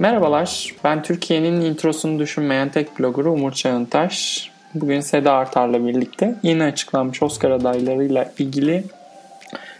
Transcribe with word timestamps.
Merhabalar, 0.00 0.74
ben 0.84 1.02
Türkiye'nin 1.02 1.60
introsunu 1.60 2.18
düşünmeyen 2.18 2.68
tek 2.68 2.98
bloggeru 2.98 3.32
Umur 3.32 3.52
Çağıntaş. 3.52 4.50
Bugün 4.74 5.00
Seda 5.00 5.32
Artar'la 5.32 5.86
birlikte 5.86 6.34
yeni 6.42 6.64
açıklanmış 6.64 7.22
Oscar 7.22 7.50
adaylarıyla 7.50 8.32
ilgili 8.38 8.84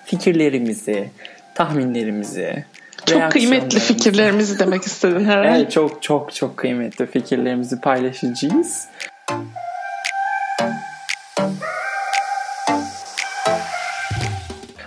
fikirlerimizi, 0.04 1.10
tahminlerimizi, 1.54 2.64
çok 3.06 3.32
kıymetli 3.32 3.78
fikirlerimizi 3.78 4.58
demek 4.58 4.82
istedin 4.82 5.24
herhalde. 5.24 5.58
Evet, 5.58 5.72
çok 5.72 6.02
çok 6.02 6.34
çok 6.34 6.56
kıymetli 6.56 7.06
fikirlerimizi 7.06 7.80
paylaşacağız. 7.80 8.88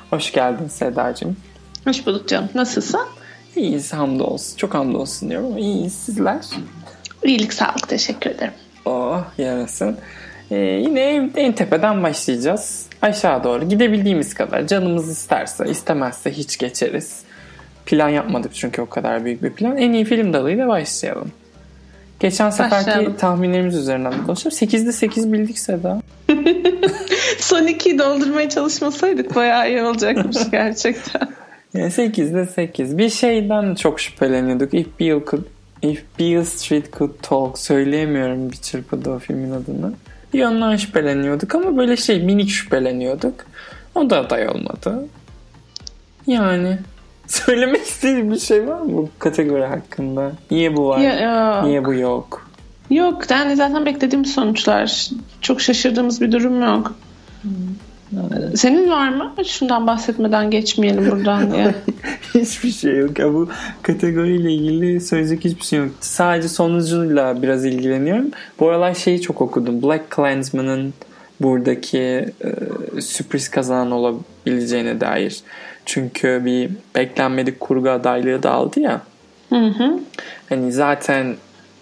Hoş 0.09 0.31
geldin 0.31 0.67
Sedacığım. 0.67 1.37
Hoş 1.85 2.07
bulduk 2.07 2.27
canım. 2.27 2.49
Nasılsın? 2.55 3.01
İyiyiz 3.55 3.93
hamdolsun. 3.93 4.57
Çok 4.57 4.73
hamdolsun 4.73 5.29
diyorum 5.29 5.47
ama 5.47 5.59
iyiyiz 5.59 5.93
sizler. 5.93 6.45
İyilik 7.23 7.53
sağlık 7.53 7.87
teşekkür 7.89 8.29
ederim. 8.29 8.53
Oh 8.85 9.23
yarasın. 9.37 9.97
Ee, 10.51 10.55
yine 10.55 11.29
en 11.35 11.53
tepeden 11.53 12.03
başlayacağız. 12.03 12.85
Aşağı 13.01 13.43
doğru 13.43 13.69
gidebildiğimiz 13.69 14.33
kadar. 14.33 14.67
Canımız 14.67 15.09
isterse 15.09 15.65
istemezse 15.69 16.31
hiç 16.31 16.57
geçeriz. 16.57 17.19
Plan 17.85 18.09
yapmadık 18.09 18.53
çünkü 18.55 18.81
o 18.81 18.89
kadar 18.89 19.25
büyük 19.25 19.43
bir 19.43 19.53
plan. 19.53 19.77
En 19.77 19.93
iyi 19.93 20.05
film 20.05 20.33
dalıyla 20.33 20.67
başlayalım. 20.67 21.31
Geçen 22.19 22.49
seferki 22.49 22.87
Başlayalım. 22.87 23.17
tahminlerimiz 23.17 23.75
üzerinden 23.75 24.25
konuşalım. 24.25 24.57
8'de 24.57 24.91
8 24.91 25.33
bildik 25.33 25.59
Seda. 25.59 26.01
Son 27.39 27.67
2'yi 27.67 27.99
doldurmaya 27.99 28.49
çalışmasaydık 28.49 29.35
bayağı 29.35 29.69
iyi 29.69 29.81
olacakmış 29.83 30.37
gerçekten. 30.51 31.27
Yani 31.73 31.87
8'de 31.87 32.45
8. 32.45 32.97
Bir 32.97 33.09
şeyden 33.09 33.75
çok 33.75 33.99
şüpheleniyorduk. 33.99 34.73
If 34.73 34.99
Beale, 34.99 35.25
could, 35.25 35.43
If 35.81 36.03
Beale 36.19 36.45
Street 36.45 36.93
Could 36.97 37.11
Talk 37.21 37.59
söyleyemiyorum 37.59 38.51
bir 38.51 38.57
çırpıda 38.57 39.11
o 39.11 39.19
filmin 39.19 39.51
adını. 39.51 39.93
Bir 40.33 40.45
ondan 40.45 40.75
şüpheleniyorduk 40.75 41.55
ama 41.55 41.77
böyle 41.77 41.97
şey 41.97 42.23
minik 42.23 42.49
şüpheleniyorduk. 42.49 43.33
O 43.95 44.09
da 44.09 44.19
aday 44.19 44.47
olmadı. 44.49 45.05
Yani 46.27 46.77
söylemek 47.27 47.81
istediğin 47.81 48.31
bir 48.31 48.39
şey 48.39 48.67
var 48.67 48.81
mı 48.81 48.93
bu 48.93 49.09
kategori 49.19 49.65
hakkında? 49.65 50.31
Niye 50.51 50.75
bu 50.75 50.87
var? 50.87 50.99
Ya. 50.99 51.61
Niye 51.61 51.85
bu 51.85 51.93
yok? 51.93 52.49
Yok 52.89 53.31
yani 53.31 53.55
zaten 53.55 53.85
beklediğim 53.85 54.25
sonuçlar. 54.25 55.09
Çok 55.41 55.61
şaşırdığımız 55.61 56.21
bir 56.21 56.31
durum 56.31 56.61
yok. 56.61 56.95
Senin 58.55 58.89
var 58.89 59.09
mı? 59.09 59.33
Şundan 59.45 59.87
bahsetmeden 59.87 60.51
geçmeyelim 60.51 61.11
buradan 61.11 61.51
diye. 61.51 61.75
hiçbir 62.33 62.71
şey 62.71 62.97
yok. 62.97 63.19
Ya 63.19 63.33
bu 63.33 63.49
kategoriyle 63.81 64.51
ilgili 64.51 65.01
söyleyecek 65.01 65.45
hiçbir 65.45 65.63
şey 65.63 65.79
yok. 65.79 65.89
Sadece 65.99 66.47
sonucuyla 66.47 67.41
biraz 67.41 67.65
ilgileniyorum. 67.65 68.31
Bu 68.59 68.69
aralar 68.69 68.93
şeyi 68.93 69.21
çok 69.21 69.41
okudum. 69.41 69.83
Black 69.83 70.11
Klansman'ın 70.11 70.93
buradaki 71.41 71.99
e, 72.97 73.01
sürpriz 73.01 73.49
kazanan 73.49 73.91
olabileceğine 73.91 75.01
dair. 75.01 75.41
Çünkü 75.85 76.41
bir 76.45 76.71
beklenmedik 76.95 77.59
kurgu 77.59 77.89
adaylığı 77.89 78.43
da 78.43 78.51
aldı 78.51 78.79
ya. 78.79 79.01
Hı 79.49 79.55
hı. 79.55 79.99
Hani 80.49 80.71
zaten 80.71 81.35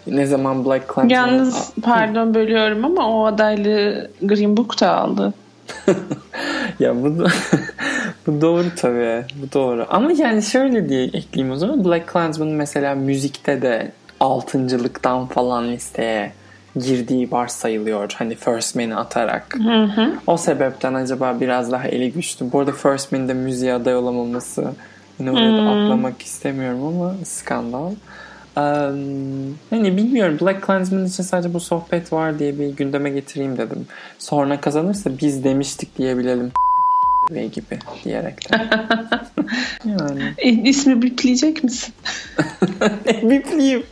ne 0.08 0.26
zaman 0.26 0.66
Black 0.66 0.88
Klansman... 0.88 1.10
Yalnız 1.10 1.74
pardon 1.84 2.34
bölüyorum 2.34 2.86
ama 2.86 3.10
o 3.10 3.26
adaylığı 3.26 4.12
Green 4.22 4.58
Book 4.58 4.82
da 4.82 4.96
aldı. 4.98 5.34
ya 6.80 7.04
bu, 7.04 7.18
bu 8.28 8.42
doğru 8.42 8.66
tabii. 8.76 9.26
Bu 9.36 9.54
doğru. 9.54 9.86
Ama 9.90 10.12
yani 10.12 10.44
şöyle 10.44 10.90
diye 10.90 11.04
ekleyeyim 11.04 11.54
o 11.54 11.56
zaman. 11.56 11.86
Black 11.86 12.08
Klansman 12.08 12.48
mesela 12.48 12.96
müzikte 12.96 13.62
de 13.62 13.92
altıncılıktan 14.20 15.28
falan 15.28 15.72
listeye 15.72 16.32
girdiği 16.76 17.32
varsayılıyor. 17.32 18.16
Hani 18.18 18.36
First 18.36 18.76
Man'i 18.76 18.96
atarak. 18.96 19.56
Hı 19.64 19.84
hı. 19.84 20.14
O 20.28 20.38
sebepten 20.38 20.94
acaba 20.94 21.38
biraz 21.42 21.72
daha 21.72 21.88
eli 21.88 22.12
güçlü. 22.12 22.52
Bu 22.52 22.60
arada 22.60 22.72
First 22.72 23.12
Man'de 23.12 23.34
müziğe 23.34 23.74
aday 23.74 23.96
olamaması 23.96 24.74
yine 25.20 25.32
oraya 25.32 25.58
da 25.58 25.62
atlamak 25.62 26.22
istemiyorum 26.22 26.88
ama 26.88 27.16
skandal. 27.26 27.92
Um, 28.58 29.58
hani 29.70 29.98
bilmiyorum 29.98 30.38
Black 30.42 30.64
Klansman 30.64 31.06
için 31.06 31.24
sadece 31.24 31.54
bu 31.54 31.60
sohbet 31.60 32.14
var 32.14 32.40
diye 32.40 32.60
bir 32.60 32.68
gündeme 32.68 33.10
getireyim 33.10 33.58
dedim. 33.58 33.88
Sonra 34.20 34.62
kazanırsa 34.62 35.10
biz 35.22 35.44
demiştik 35.44 35.98
diyebilelim 35.98 36.52
ve 37.32 37.48
gibi 37.48 37.80
diyerekten. 38.04 38.70
yani. 39.86 40.34
E, 40.38 40.50
ismi 40.50 41.02
bipleyecek 41.02 41.64
misin? 41.64 41.94
Bipleyeyim. 43.24 43.84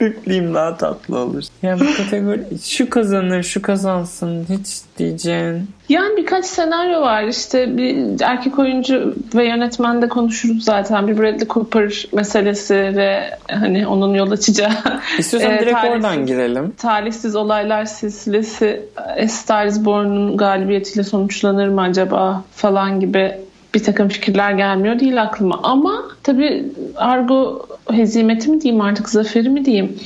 Büpleyeyim 0.00 0.54
daha 0.54 0.76
tatlı 0.76 1.18
olur. 1.18 1.44
Yani 1.62 1.80
bu 1.80 1.96
kategori 1.96 2.44
şu 2.64 2.90
kazanır 2.90 3.42
şu 3.42 3.62
kazansın 3.62 4.46
hiç 4.48 4.68
diyeceğin. 4.98 5.70
Yani 5.88 6.16
birkaç 6.16 6.44
senaryo 6.44 7.00
var 7.00 7.22
işte 7.22 7.76
bir 7.76 8.20
erkek 8.20 8.58
oyuncu 8.58 9.14
ve 9.34 9.48
yönetmen 9.48 10.02
de 10.02 10.08
konuşuruz 10.08 10.64
zaten 10.64 11.08
bir 11.08 11.18
Bradley 11.18 11.48
Cooper 11.48 12.06
meselesi 12.12 12.74
ve 12.74 13.38
hani 13.50 13.86
onun 13.86 14.14
yol 14.14 14.30
açacağı. 14.30 14.70
İstiyorsan 15.18 15.52
e, 15.52 15.60
direkt 15.60 15.72
talihsiz, 15.72 16.04
oradan 16.04 16.26
girelim. 16.26 16.70
Talihsiz 16.78 17.36
olaylar 17.36 17.84
silsilesi 17.84 18.82
A 18.96 19.28
Star 19.28 19.66
is 19.66 19.84
Born'un 19.84 20.36
galibiyetiyle 20.36 21.04
sonuçlanır 21.04 21.68
mı 21.68 21.82
acaba 21.82 22.44
falan 22.52 23.00
gibi 23.00 23.34
bir 23.74 23.82
takım 23.82 24.08
fikirler 24.08 24.52
gelmiyor 24.52 25.00
değil 25.00 25.22
aklıma. 25.22 25.60
Ama 25.62 26.04
tabii 26.22 26.64
Argo 26.96 27.66
hezimeti 27.90 28.50
mi 28.50 28.60
diyeyim 28.60 28.82
artık 28.82 29.08
zaferi 29.08 29.48
mi 29.48 29.64
diyeyim 29.64 29.98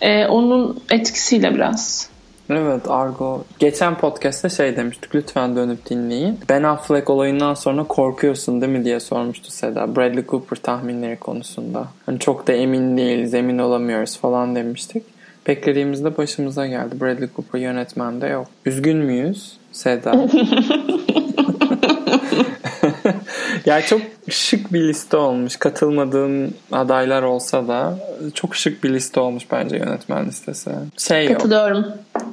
e, 0.00 0.26
onun 0.26 0.80
etkisiyle 0.90 1.54
biraz. 1.54 2.10
Evet 2.50 2.88
Argo. 2.88 3.44
Geçen 3.58 3.98
podcast'ta 3.98 4.48
şey 4.48 4.76
demiştik 4.76 5.14
lütfen 5.14 5.56
dönüp 5.56 5.90
dinleyin. 5.90 6.38
Ben 6.48 6.62
Affleck 6.62 7.10
olayından 7.10 7.54
sonra 7.54 7.84
korkuyorsun 7.84 8.60
değil 8.60 8.72
mi 8.72 8.84
diye 8.84 9.00
sormuştu 9.00 9.50
Seda. 9.50 9.96
Bradley 9.96 10.26
Cooper 10.26 10.56
tahminleri 10.56 11.16
konusunda. 11.16 11.88
Hani 12.06 12.18
çok 12.18 12.46
da 12.46 12.52
emin 12.52 12.96
değiliz, 12.96 13.34
emin 13.34 13.58
olamıyoruz 13.58 14.18
falan 14.18 14.54
demiştik. 14.54 15.02
Beklediğimizde 15.46 16.16
başımıza 16.16 16.66
geldi. 16.66 17.00
Bradley 17.00 17.28
Cooper 17.36 17.58
yönetmende 17.58 18.26
yok. 18.26 18.46
Üzgün 18.66 18.96
müyüz 18.96 19.60
Seda? 19.72 20.12
yani 23.66 23.82
çok 23.82 24.00
şık 24.28 24.72
bir 24.72 24.80
liste 24.88 25.16
olmuş. 25.16 25.56
Katılmadığım 25.56 26.54
adaylar 26.72 27.22
olsa 27.22 27.68
da 27.68 27.98
çok 28.34 28.56
şık 28.56 28.84
bir 28.84 28.94
liste 28.94 29.20
olmuş 29.20 29.44
bence 29.52 29.76
yönetmen 29.76 30.26
listesi. 30.26 30.70
Şey 30.96 31.26
Katılıyorum. 31.26 31.86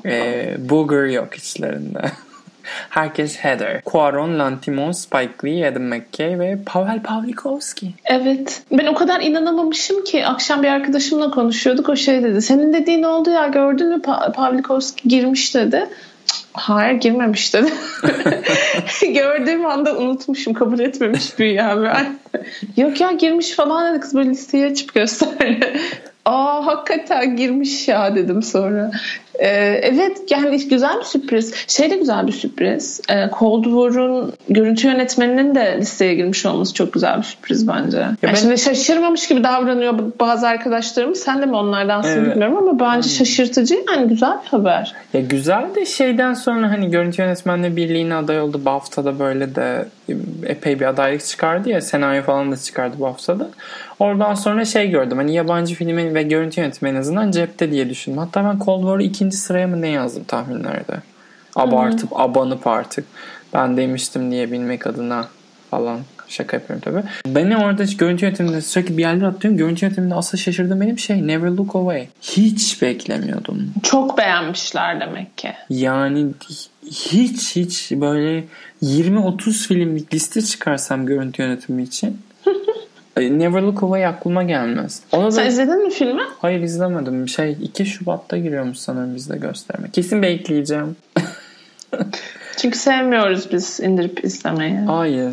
E, 0.06 0.56
Booger 0.70 1.06
yok 1.06 1.36
içlerinde. 1.36 2.02
Herkes 2.90 3.38
Heather. 3.38 3.82
Cuaron, 3.92 4.40
Lantimos, 4.40 5.00
Spike 5.00 5.34
Lee, 5.46 5.68
Adam 5.68 5.84
McKay 5.84 6.40
ve 6.40 6.58
Pavel 6.66 7.02
Pavlikovski. 7.02 7.92
Evet. 8.06 8.62
Ben 8.72 8.86
o 8.86 8.96
kadar 8.96 9.22
inanamamışım 9.22 10.04
ki 10.04 10.26
akşam 10.26 10.64
bir 10.64 10.68
arkadaşımla 10.68 11.32
konuşuyorduk. 11.32 11.90
O 11.90 11.96
şey 11.96 12.24
dedi. 12.24 12.42
Senin 12.42 12.74
dediğin 12.74 13.04
oldu 13.04 13.30
ya 13.30 13.48
gördün 13.48 13.88
mü 13.90 13.96
pa- 13.96 14.34
Pavlikovski 14.34 15.10
girmiş 15.10 15.56
dedi. 15.56 15.86
Hayır 16.58 17.00
girmemiş 17.00 17.54
dedi. 17.54 17.74
Gördüğüm 19.14 19.66
anda 19.66 19.98
unutmuşum. 19.98 20.54
Kabul 20.54 20.80
etmemiş 20.80 21.40
büyüyen 21.40 21.84
ben. 21.84 22.20
Yok 22.78 23.02
ya 23.02 23.12
girmiş 23.12 23.52
falan 23.52 23.94
dedi. 23.94 24.02
Kız 24.02 24.16
böyle 24.16 24.30
listeyi 24.30 24.66
açıp 24.66 24.94
gösterdi. 24.94 25.80
Aa 26.28 26.66
hakikaten 26.66 27.36
girmiş 27.36 27.88
ya 27.88 28.16
dedim 28.16 28.44
sonra. 28.44 28.92
Ee, 29.40 29.80
evet 29.84 30.18
yani 30.30 30.68
güzel 30.70 31.00
bir 31.00 31.04
sürpriz. 31.04 31.54
Şey 31.68 31.92
de 31.92 31.96
güzel 31.96 32.28
bir 32.28 32.32
sürpriz. 32.32 33.02
Ee, 33.10 33.30
Cold 33.40 33.64
War'un 33.64 34.34
görüntü 34.50 34.88
yönetmeninin 34.88 35.56
de 35.56 35.78
listeye 35.80 36.16
girmiş 36.16 36.46
olması 36.46 36.74
çok 36.74 36.94
güzel 36.94 37.18
bir 37.18 37.24
sürpriz 37.24 37.68
bence. 37.68 37.98
Ya 37.98 38.04
yani 38.04 38.18
ben... 38.24 38.34
Şimdi 38.34 38.58
şaşırmamış 38.58 39.28
gibi 39.28 39.44
davranıyor 39.44 40.00
bazı 40.20 40.48
arkadaşlarım. 40.48 41.16
Sen 41.16 41.42
de 41.42 41.46
mi 41.46 41.56
onlardansın 41.56 42.10
evet. 42.10 42.32
bilmiyorum 42.32 42.58
ama 42.58 42.80
bence 42.80 43.10
hmm. 43.10 43.16
şaşırtıcı 43.16 43.76
yani 43.92 44.08
güzel 44.08 44.38
bir 44.46 44.50
haber. 44.50 44.94
Ya 45.14 45.22
güzel 45.22 45.76
de 45.76 45.86
şeyden 45.86 46.34
sonra 46.34 46.72
hani 46.72 46.92
görüntü 46.92 47.22
yönetmenle 47.22 47.76
birliğine 47.76 48.16
aday 48.16 48.42
oldu. 48.42 48.62
BAFTA'da 48.66 49.20
böyle 49.20 49.56
de 49.56 49.86
epey 50.44 50.80
bir 50.80 50.86
adaylık 50.86 51.26
çıkardı 51.26 51.70
ya. 51.70 51.82
Senaryo 51.82 52.24
falan 52.24 52.52
da 52.52 52.58
çıkardı 52.58 53.00
BAFTA'da. 53.00 53.50
Oradan 54.00 54.34
sonra 54.34 54.66
şey 54.66 54.90
gördüm. 54.90 55.18
Hani 55.18 55.34
yabancı 55.34 55.76
filmin 55.76 56.16
ve 56.16 56.24
görüntü 56.24 56.62
yönetmeni 56.62 56.96
en 56.96 57.00
azından 57.00 57.32
cepte 57.32 57.72
diye 57.72 57.90
düşündüm. 57.90 58.18
Hatta 58.18 58.46
ben 58.46 58.66
Cold 58.66 58.82
War'u 58.82 59.02
ikinci 59.02 59.38
sıraya 59.38 59.68
mı 59.68 59.82
ne 59.82 59.90
yazdım 59.90 60.24
tahminlerde. 60.24 60.98
Abartıp 61.56 62.12
hmm. 62.12 62.22
abanıp 62.22 62.68
artık. 62.68 63.06
Ben 63.54 63.78
demiştim 63.78 64.32
diye 64.32 64.52
bilmek 64.52 64.88
adına 64.88 65.28
falan. 65.72 66.00
Şaka 66.30 66.58
yapıyorum 66.58 66.82
tabii. 66.86 67.36
Beni 67.36 67.58
orada 67.58 67.84
görüntü 67.98 68.26
yönetiminde 68.26 68.62
sürekli 68.62 68.98
bir 68.98 69.02
yerler 69.02 69.26
atlıyorum. 69.28 69.58
Görüntü 69.58 69.86
yönetiminde 69.86 70.16
asıl 70.16 70.38
şaşırdığım 70.38 70.82
benim 70.82 71.00
şey 71.00 71.28
Never 71.28 71.50
Look 71.50 71.76
Away. 71.76 72.08
Hiç 72.22 72.82
beklemiyordum. 72.82 73.74
Çok 73.84 74.18
beğenmişler 74.18 75.00
demek 75.00 75.38
ki. 75.38 75.54
Yani 75.70 76.26
hiç 76.92 77.56
hiç 77.56 77.92
böyle 77.92 78.44
20-30 78.84 79.68
filmlik 79.68 80.14
liste 80.14 80.42
çıkarsam 80.42 81.06
görüntü 81.06 81.42
yönetimi 81.42 81.84
için 81.84 82.18
Never 83.18 83.62
Look 83.62 83.84
Away 83.84 84.06
aklıma 84.06 84.44
gelmez. 84.44 85.02
Ona 85.12 85.32
Sen 85.32 85.44
da 85.46 85.48
izledin 85.48 85.84
mi 85.84 85.90
filmi? 85.90 86.22
hayır 86.40 86.62
izlemedim. 86.62 87.28
Şey 87.28 87.58
2 87.62 87.86
Şubat'ta 87.86 88.38
giriyormuş 88.38 88.78
sanırım 88.78 89.16
bizde 89.16 89.38
gösterme. 89.38 89.92
Kesin 89.92 90.22
bekleyeceğim. 90.22 90.96
Çünkü 92.58 92.78
sevmiyoruz 92.78 93.52
biz 93.52 93.80
indirip 93.80 94.24
izlemeyi. 94.26 94.76
Hayır. 94.78 95.32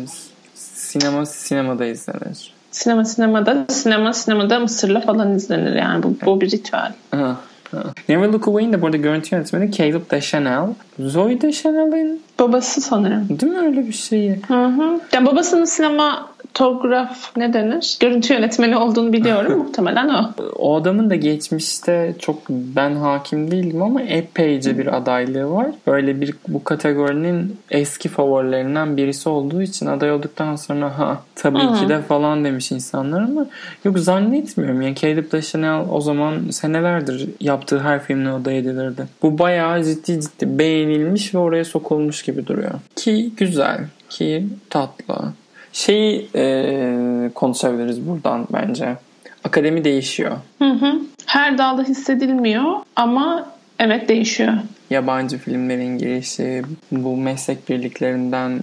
Sinema 0.95 1.25
sinemada 1.25 1.85
izlenir. 1.85 2.53
Sinema 2.71 3.05
sinemada, 3.05 3.65
sinema 3.69 4.13
sinemada 4.13 4.59
Mısır'la 4.59 5.01
falan 5.01 5.35
izlenir 5.35 5.75
yani. 5.75 6.03
Bu, 6.03 6.15
bu 6.25 6.41
bir 6.41 6.51
ritüel. 6.51 6.93
Ha, 7.11 7.37
ha. 7.71 7.83
Never 8.09 8.27
Look 8.27 8.47
Away'in 8.47 8.73
de 8.73 8.81
burada 8.81 8.97
görüntü 8.97 9.35
yönetmeni 9.35 9.71
Caleb 9.71 10.11
Deschanel. 10.11 10.67
Zoe 10.99 11.41
Deschanel'in 11.41 12.21
Babası 12.39 12.81
sanırım. 12.81 13.27
değil 13.29 13.51
mi 13.51 13.59
öyle 13.59 13.87
bir 13.87 13.93
şeyi? 13.93 14.39
Hı 14.47 14.65
hı. 14.65 14.99
Ya 15.13 15.25
babasının 15.25 15.65
sinematograf 16.55 17.37
ne 17.37 17.53
denir? 17.53 17.97
Görüntü 17.99 18.33
yönetmeni 18.33 18.77
olduğunu 18.77 19.13
biliyorum. 19.13 19.57
Muhtemelen 19.65 20.09
o. 20.09 20.33
O 20.55 20.75
adamın 20.75 21.09
da 21.09 21.15
geçmişte 21.15 22.15
çok 22.19 22.49
ben 22.49 22.95
hakim 22.95 23.51
değilim 23.51 23.81
ama 23.81 24.01
epeyce 24.01 24.77
bir 24.77 24.97
adaylığı 24.97 25.51
var. 25.51 25.67
Öyle 25.87 26.21
bir 26.21 26.33
bu 26.47 26.63
kategorinin 26.63 27.57
eski 27.71 28.09
favorilerinden 28.09 28.97
birisi 28.97 29.29
olduğu 29.29 29.61
için 29.61 29.85
aday 29.85 30.11
olduktan 30.11 30.55
sonra 30.55 30.99
ha 30.99 31.21
tabii 31.35 31.59
Hı. 31.59 31.73
ki 31.73 31.89
de 31.89 32.01
falan 32.01 32.45
demiş 32.45 32.71
insanlar 32.71 33.21
ama 33.21 33.45
yok 33.85 33.99
zannetmiyorum. 33.99 34.81
Yani 34.81 34.95
Caleb 34.95 35.31
Deschanel 35.31 35.85
o 35.91 36.01
zaman 36.01 36.49
senelerdir 36.51 37.29
yaptığı 37.41 37.79
her 37.79 38.03
filmle 38.03 38.29
aday 38.29 38.57
edilirdi. 38.57 39.07
Bu 39.21 39.39
bayağı 39.39 39.83
ciddi 39.83 40.21
ciddi 40.21 40.59
beğenilmiş 40.59 41.35
ve 41.35 41.37
oraya 41.37 41.65
sokulmuş 41.65 42.23
gibi 42.23 42.47
duruyor. 42.47 42.71
Ki 42.95 43.31
güzel, 43.37 43.79
ki 44.09 44.47
tatlı. 44.69 45.15
Şeyi 45.75 46.27
e, 46.35 47.29
konuşabiliriz 47.35 48.07
buradan 48.07 48.47
bence. 48.53 48.97
Akademi 49.43 49.83
değişiyor. 49.83 50.31
Hı 50.59 50.69
hı. 50.69 50.99
Her 51.25 51.57
dalda 51.57 51.83
hissedilmiyor 51.83 52.63
ama 52.95 53.49
evet 53.79 54.09
değişiyor. 54.09 54.53
Yabancı 54.89 55.37
filmlerin 55.37 55.97
girişi, 55.97 56.61
bu 56.91 57.17
meslek 57.17 57.69
birliklerinden 57.69 58.59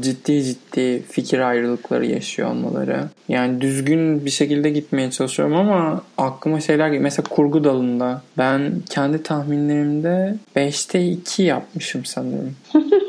ciddi 0.00 0.44
ciddi 0.44 1.02
fikir 1.10 1.38
ayrılıkları 1.38 2.06
yaşıyor 2.06 2.50
olmaları. 2.50 3.04
Yani 3.28 3.60
düzgün 3.60 4.24
bir 4.24 4.30
şekilde 4.30 4.70
gitmeye 4.70 5.10
çalışıyorum 5.10 5.56
ama 5.56 6.02
aklıma 6.18 6.60
şeyler 6.60 6.86
geliyor. 6.86 7.02
Mesela 7.02 7.28
kurgu 7.28 7.64
dalında 7.64 8.22
ben 8.38 8.72
kendi 8.90 9.22
tahminlerimde 9.22 10.36
5'te 10.56 11.08
2 11.08 11.42
yapmışım 11.42 12.04
sanırım. 12.04 12.56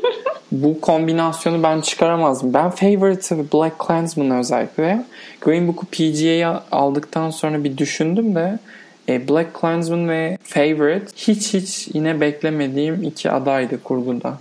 bu 0.51 0.81
kombinasyonu 0.81 1.63
ben 1.63 1.81
çıkaramazdım. 1.81 2.53
Ben 2.53 2.69
Favorite 2.69 3.37
ve 3.37 3.41
Black 3.53 3.79
Klansman 3.79 4.31
özellikle 4.31 5.05
Green 5.41 5.67
Book'u 5.67 5.85
PGA'ya 5.85 6.63
aldıktan 6.71 7.29
sonra 7.29 7.63
bir 7.63 7.77
düşündüm 7.77 8.35
de 8.35 8.59
e, 9.09 9.27
Black 9.27 9.53
Klansman 9.53 10.09
ve 10.09 10.37
Favorite 10.43 11.05
hiç 11.15 11.53
hiç 11.53 11.87
yine 11.93 12.21
beklemediğim 12.21 13.03
iki 13.03 13.31
adaydı 13.31 13.83
kurguda. 13.83 14.37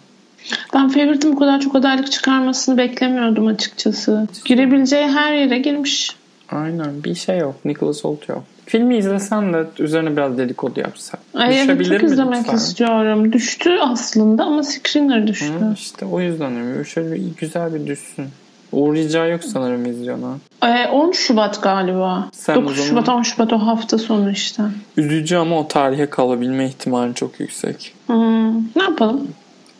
Ben 0.74 0.88
Favorite'ın 0.88 1.32
bu 1.32 1.38
kadar 1.38 1.60
çok 1.60 1.74
adaylık 1.74 2.12
çıkarmasını 2.12 2.78
beklemiyordum 2.78 3.46
açıkçası. 3.46 4.28
Girebileceği 4.44 5.06
her 5.06 5.34
yere 5.34 5.58
girmiş. 5.58 6.16
Aynen 6.48 7.04
bir 7.04 7.14
şey 7.14 7.38
yok. 7.38 7.54
Nicholas 7.64 8.04
Hoult 8.04 8.28
yok. 8.28 8.44
Filmi 8.66 8.96
izlesen 8.96 9.52
de 9.52 9.66
üzerine 9.78 10.16
biraz 10.16 10.38
dedikodu 10.38 10.80
yapsak. 10.80 11.20
Ay 11.34 11.58
evet 11.58 11.68
Düşebilir 11.68 11.90
çok 12.00 12.02
mi 12.02 12.12
izlemek 12.12 12.40
lütfen? 12.40 12.56
istiyorum. 12.56 13.32
Düştü 13.32 13.70
aslında 13.82 14.44
ama 14.44 14.62
Screener 14.62 15.26
düştü. 15.26 15.52
Hı, 15.60 15.72
işte 15.74 16.06
o 16.06 16.20
yüzden 16.20 16.56
öyle. 16.56 16.84
Şöyle 16.84 17.12
bir, 17.14 17.22
güzel 17.36 17.74
bir 17.74 17.86
düşsün. 17.86 18.26
Uğrayacağı 18.72 19.30
yok 19.30 19.44
sanırım 19.44 19.86
izleyona. 19.86 20.34
Ee, 20.64 20.88
10 20.88 21.12
Şubat 21.12 21.62
galiba. 21.62 22.28
Sen 22.32 22.56
o 22.56 22.62
9 22.62 22.76
zaman- 22.76 22.88
Şubat 22.88 23.08
10 23.08 23.22
Şubat 23.22 23.52
o 23.52 23.58
hafta 23.58 23.98
sonu 23.98 24.30
işte. 24.30 24.62
Üzücü 24.96 25.36
ama 25.36 25.58
o 25.60 25.68
tarihe 25.68 26.10
kalabilme 26.10 26.66
ihtimali 26.66 27.14
çok 27.14 27.40
yüksek. 27.40 27.94
Hmm, 28.06 28.56
ne 28.56 28.82
yapalım? 28.82 29.28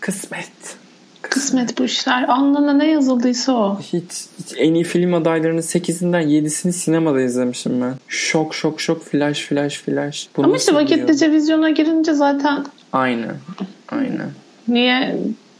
Kısmet. 0.00 0.76
Kısmet 1.36 1.78
bu 1.78 1.84
işler. 1.84 2.22
Alnına 2.28 2.72
ne 2.72 2.90
yazıldıysa 2.90 3.52
o. 3.52 3.80
Hiç, 3.80 4.02
hiç 4.38 4.54
en 4.58 4.74
iyi 4.74 4.84
film 4.84 5.14
adaylarının 5.14 5.60
8'inden 5.60 6.22
7'sini 6.22 6.72
sinemada 6.72 7.20
izlemişim 7.20 7.80
ben. 7.80 7.94
Şok 8.08 8.54
şok 8.54 8.80
şok 8.80 9.04
flash 9.04 9.42
flash 9.46 9.78
flash. 9.78 10.28
Bu 10.36 10.44
Ama 10.44 10.56
işte 10.56 10.74
vakitlice 10.74 11.32
vizyona 11.32 11.70
girince 11.70 12.12
zaten 12.12 12.66
Aynen. 12.92 13.34
Aynen. 13.88 14.30
niye 14.68 15.16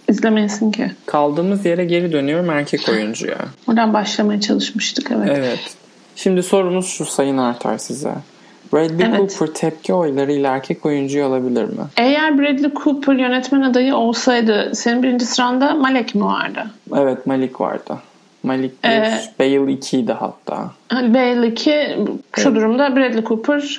izlemeyesin 0.09 0.71
ki? 0.71 0.91
Kaldığımız 1.07 1.67
yere 1.67 1.85
geri 1.85 2.13
dönüyorum 2.13 2.51
erkek 2.51 2.89
oyuncuya. 2.89 3.39
Oradan 3.69 3.95
başlamaya 3.95 4.41
çalışmıştık 4.41 5.11
evet. 5.11 5.31
Evet. 5.39 5.61
Şimdi 6.17 6.43
sorumuz 6.43 6.87
şu 6.87 7.05
sayın 7.05 7.39
artar 7.39 7.79
size. 7.79 8.13
Bradley 8.73 9.07
Evet. 9.07 9.37
Cooper 9.37 9.55
tepki 9.55 9.95
oylarıyla 9.95 10.55
erkek 10.55 10.87
oyuncuyu 10.87 11.25
alabilir 11.25 11.65
mi? 11.65 11.85
Eğer 11.97 12.39
Bradley 12.39 12.71
Cooper 12.85 13.15
yönetmen 13.15 13.63
adayı 13.63 13.97
olsaydı 13.97 14.71
senin 14.75 15.03
birinci 15.03 15.27
sıranda 15.27 15.75
Malek 15.75 16.15
mi 16.15 16.25
vardı? 16.25 16.67
Evet 16.97 17.27
Malik 17.27 17.61
vardı. 17.61 17.99
Malik 18.43 18.85
1, 18.85 18.89
Ee, 18.89 19.21
Bale 19.39 19.57
2'ydi 19.57 20.13
hatta. 20.13 20.71
Hani 20.89 21.15
Belli 21.15 21.55
ki 21.55 21.97
şu 22.37 22.55
durumda 22.55 22.97
Bradley 22.97 23.25
Cooper 23.25 23.79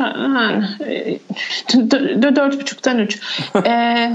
dört 2.35 2.61
buçuktan 2.61 2.99
üç. 2.99 3.19
Ee, 3.67 4.11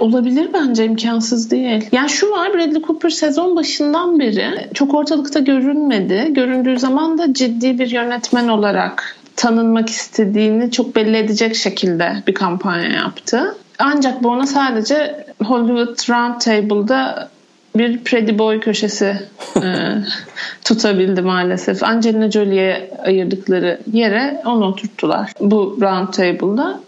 olabilir 0.00 0.48
bence 0.54 0.84
imkansız 0.84 1.50
değil. 1.50 1.88
Yani 1.92 2.08
şu 2.08 2.30
var 2.30 2.54
Bradley 2.54 2.82
Cooper 2.82 3.10
sezon 3.10 3.56
başından 3.56 4.18
beri 4.18 4.68
çok 4.74 4.94
ortalıkta 4.94 5.40
görünmedi. 5.40 6.26
Göründüğü 6.30 6.78
zaman 6.78 7.18
da 7.18 7.34
ciddi 7.34 7.78
bir 7.78 7.90
yönetmen 7.90 8.48
olarak 8.48 9.16
tanınmak 9.36 9.88
istediğini 9.88 10.70
çok 10.70 10.96
belli 10.96 11.16
edecek 11.16 11.56
şekilde 11.56 12.22
bir 12.26 12.34
kampanya 12.34 12.90
yaptı. 12.90 13.54
Ancak 13.78 14.22
bu 14.22 14.28
ona 14.28 14.46
sadece 14.46 15.26
Hollywood 15.44 16.10
Round 16.10 16.40
Table'da 16.40 17.30
bir 17.76 17.98
Pretty 17.98 18.38
Boy 18.38 18.60
köşesi 18.60 19.16
e, 19.56 19.62
tutabildi 20.64 21.22
maalesef. 21.22 21.82
Angelina 21.82 22.30
Jolie'ye 22.30 22.90
ayırdıkları 23.04 23.80
yere 23.92 24.42
onu 24.46 24.64
oturttular 24.64 25.32
bu 25.40 25.78
Round 25.80 26.08
Table'da. 26.08 26.80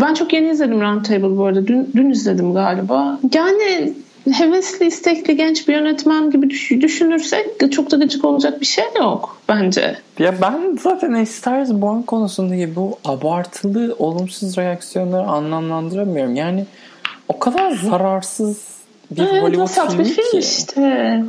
Ben 0.00 0.14
çok 0.14 0.32
yeni 0.32 0.50
izledim 0.50 0.80
Round 0.80 1.04
Table 1.04 1.36
bu 1.36 1.44
arada. 1.44 1.66
Dün, 1.66 1.90
dün 1.96 2.10
izledim 2.10 2.54
galiba. 2.54 3.18
Yani 3.34 3.94
hevesli, 4.38 4.86
istekli 4.86 5.36
genç 5.36 5.68
bir 5.68 5.74
yönetmen 5.74 6.30
gibi 6.30 6.50
düş- 6.50 6.70
düşünürsek 6.70 7.72
çok 7.72 7.90
da 7.90 7.96
gıcık 7.96 8.24
olacak 8.24 8.60
bir 8.60 8.66
şey 8.66 8.84
yok 8.96 9.40
bence. 9.48 9.96
Ya 10.18 10.34
ben 10.42 10.78
zaten 10.82 11.12
A 11.12 11.26
Star 11.26 11.62
is 11.62 11.70
Born 11.70 12.02
konusundaki 12.02 12.76
bu 12.76 12.98
abartılı 13.04 13.96
olumsuz 13.98 14.56
reaksiyonları 14.56 15.26
anlamlandıramıyorum. 15.26 16.36
Yani 16.36 16.66
o 17.28 17.38
kadar 17.38 17.70
zararsız 17.70 18.58
bir 19.10 19.22
Evet, 19.22 19.42
Hollywood 19.42 19.62
vasat 19.62 19.98
bir 19.98 20.04
filmi 20.04 20.14
film 20.14 20.30
ki. 20.30 20.38
işte. 20.38 20.80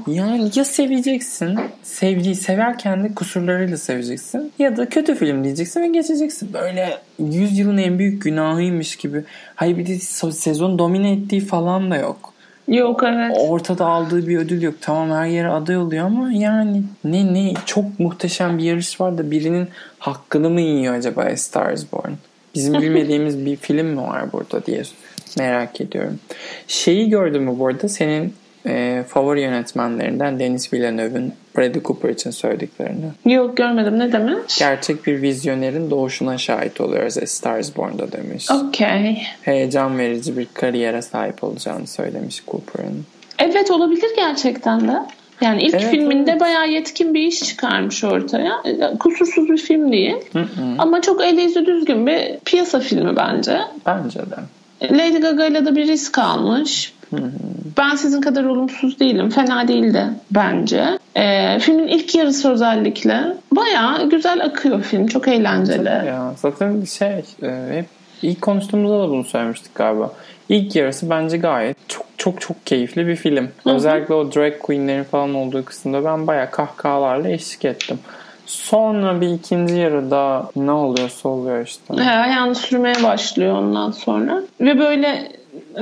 Yani 0.07 0.51
ya 0.55 0.65
seveceksin, 0.65 1.59
sevgiyi 1.83 2.35
severken 2.35 3.03
de 3.03 3.15
kusurlarıyla 3.15 3.77
seveceksin 3.77 4.51
ya 4.59 4.77
da 4.77 4.89
kötü 4.89 5.15
film 5.15 5.43
diyeceksin 5.43 5.81
ve 5.81 5.87
geçeceksin. 5.87 6.53
Böyle 6.53 6.97
100 7.19 7.57
yılın 7.59 7.77
en 7.77 7.99
büyük 7.99 8.21
günahıymış 8.23 8.95
gibi. 8.95 9.23
Hayır 9.55 9.77
bir 9.77 9.87
de 9.87 9.99
sezon 10.31 10.79
domine 10.79 11.11
ettiği 11.11 11.41
falan 11.41 11.91
da 11.91 11.95
yok. 11.95 12.30
Yok 12.67 13.03
evet. 13.03 13.37
Ortada 13.39 13.85
aldığı 13.85 14.27
bir 14.27 14.37
ödül 14.37 14.61
yok. 14.61 14.75
Tamam 14.81 15.11
her 15.11 15.25
yere 15.25 15.47
aday 15.47 15.77
oluyor 15.77 16.05
ama 16.05 16.31
yani 16.31 16.83
ne 17.03 17.33
ne 17.33 17.53
çok 17.65 17.99
muhteşem 17.99 18.57
bir 18.57 18.63
yarış 18.63 19.01
var 19.01 19.17
da 19.17 19.31
birinin 19.31 19.67
hakkını 19.99 20.49
mı 20.49 20.61
yiyor 20.61 20.93
acaba 20.93 21.21
A 21.21 21.37
Star 21.37 21.73
is 21.73 21.91
Born? 21.91 22.11
Bizim 22.55 22.73
bilmediğimiz 22.81 23.45
bir 23.45 23.55
film 23.55 23.87
mi 23.87 24.01
var 24.01 24.33
burada 24.33 24.65
diye 24.65 24.83
merak 25.37 25.81
ediyorum. 25.81 26.19
Şeyi 26.67 27.09
gördün 27.09 27.43
mü 27.43 27.59
bu 27.59 27.67
arada? 27.67 27.89
Senin 27.89 28.33
e, 28.67 29.03
favori 29.07 29.41
yönetmenlerinden 29.41 30.39
Denis 30.39 30.73
Villeneuve'ın 30.73 31.33
Bradley 31.57 31.83
Cooper 31.83 32.09
için 32.09 32.31
söylediklerini. 32.31 33.05
Yok 33.25 33.57
görmedim 33.57 33.99
ne 33.99 34.11
demiş? 34.11 34.59
Gerçek 34.59 35.07
bir 35.07 35.21
vizyonerin 35.21 35.91
doğuşuna 35.91 36.37
şahit 36.37 36.81
oluyoruz 36.81 37.17
A 37.17 37.25
Star 37.25 37.59
is 37.59 37.77
Born'da 37.77 38.11
demiş. 38.11 38.51
Okey. 38.51 39.21
Heyecan 39.41 39.97
verici 39.97 40.37
bir 40.37 40.47
kariyere 40.53 41.01
sahip 41.01 41.43
olacağını 41.43 41.87
söylemiş 41.87 42.43
Cooper'ın. 42.47 43.05
Evet 43.39 43.71
olabilir 43.71 44.09
gerçekten 44.15 44.87
de. 44.87 44.93
Yani 45.41 45.61
ilk 45.63 45.73
Evet, 45.73 45.91
filminde 45.91 46.31
evet. 46.31 46.41
bayağı 46.41 46.69
yetkin 46.69 47.13
bir 47.13 47.21
iş 47.21 47.39
çıkarmış 47.43 48.03
ortaya. 48.03 48.53
E, 48.65 48.97
Kusursuz 48.97 49.49
bir 49.49 49.57
film 49.57 49.91
değil. 49.91 50.15
Hı 50.33 50.39
hı. 50.39 50.75
Ama 50.77 51.01
çok 51.01 51.23
eli 51.23 51.65
düzgün 51.65 52.07
bir 52.07 52.39
piyasa 52.45 52.79
filmi 52.79 53.15
bence. 53.15 53.57
Bence 53.85 54.19
de. 54.19 54.35
Lady 54.81 55.17
Gaga 55.17 55.45
ile 55.45 55.65
de 55.65 55.75
bir 55.75 55.87
risk 55.87 56.17
almış. 56.17 56.93
Ben 57.77 57.95
sizin 57.95 58.21
kadar 58.21 58.43
olumsuz 58.43 58.99
değilim. 58.99 59.29
Fena 59.29 59.67
değildi 59.67 60.05
bence. 60.31 60.99
Ee, 61.15 61.59
filmin 61.59 61.87
ilk 61.87 62.15
yarısı 62.15 62.51
özellikle 62.51 63.37
bayağı 63.51 64.09
güzel 64.09 64.45
akıyor 64.45 64.81
film. 64.81 65.07
Çok 65.07 65.27
eğlenceli. 65.27 65.87
Ya 65.87 66.33
zaten 66.35 66.83
şey 66.83 67.23
e, 67.43 67.67
hep 67.71 67.85
ilk 68.21 68.41
konuştuğumuzda 68.41 68.99
da 68.99 69.09
bunu 69.09 69.23
söylemiştik 69.23 69.75
galiba. 69.75 70.11
İlk 70.49 70.75
yarısı 70.75 71.09
bence 71.09 71.37
gayet 71.37 71.77
çok 71.87 72.05
çok 72.17 72.41
çok 72.41 72.65
keyifli 72.65 73.07
bir 73.07 73.15
film. 73.15 73.47
hı. 73.63 73.69
Özellikle 73.69 74.13
o 74.13 74.31
drag 74.31 74.59
queenlerin 74.59 75.03
falan 75.03 75.33
olduğu 75.33 75.65
kısımda 75.65 76.05
ben 76.05 76.27
bayağı 76.27 76.51
kahkahalarla 76.51 77.29
eşlik 77.29 77.65
ettim. 77.65 77.99
Sonra 78.51 79.21
bir 79.21 79.29
ikinci 79.29 79.75
yarıda 79.75 80.49
ne 80.55 80.71
oluyorsa 80.71 81.29
oluyor 81.29 81.65
işte. 81.65 82.03
He, 82.03 82.11
ayağını 82.11 82.55
sürmeye 82.55 83.03
başlıyor 83.03 83.57
ondan 83.57 83.91
sonra. 83.91 84.41
Ve 84.61 84.79
böyle 84.79 85.31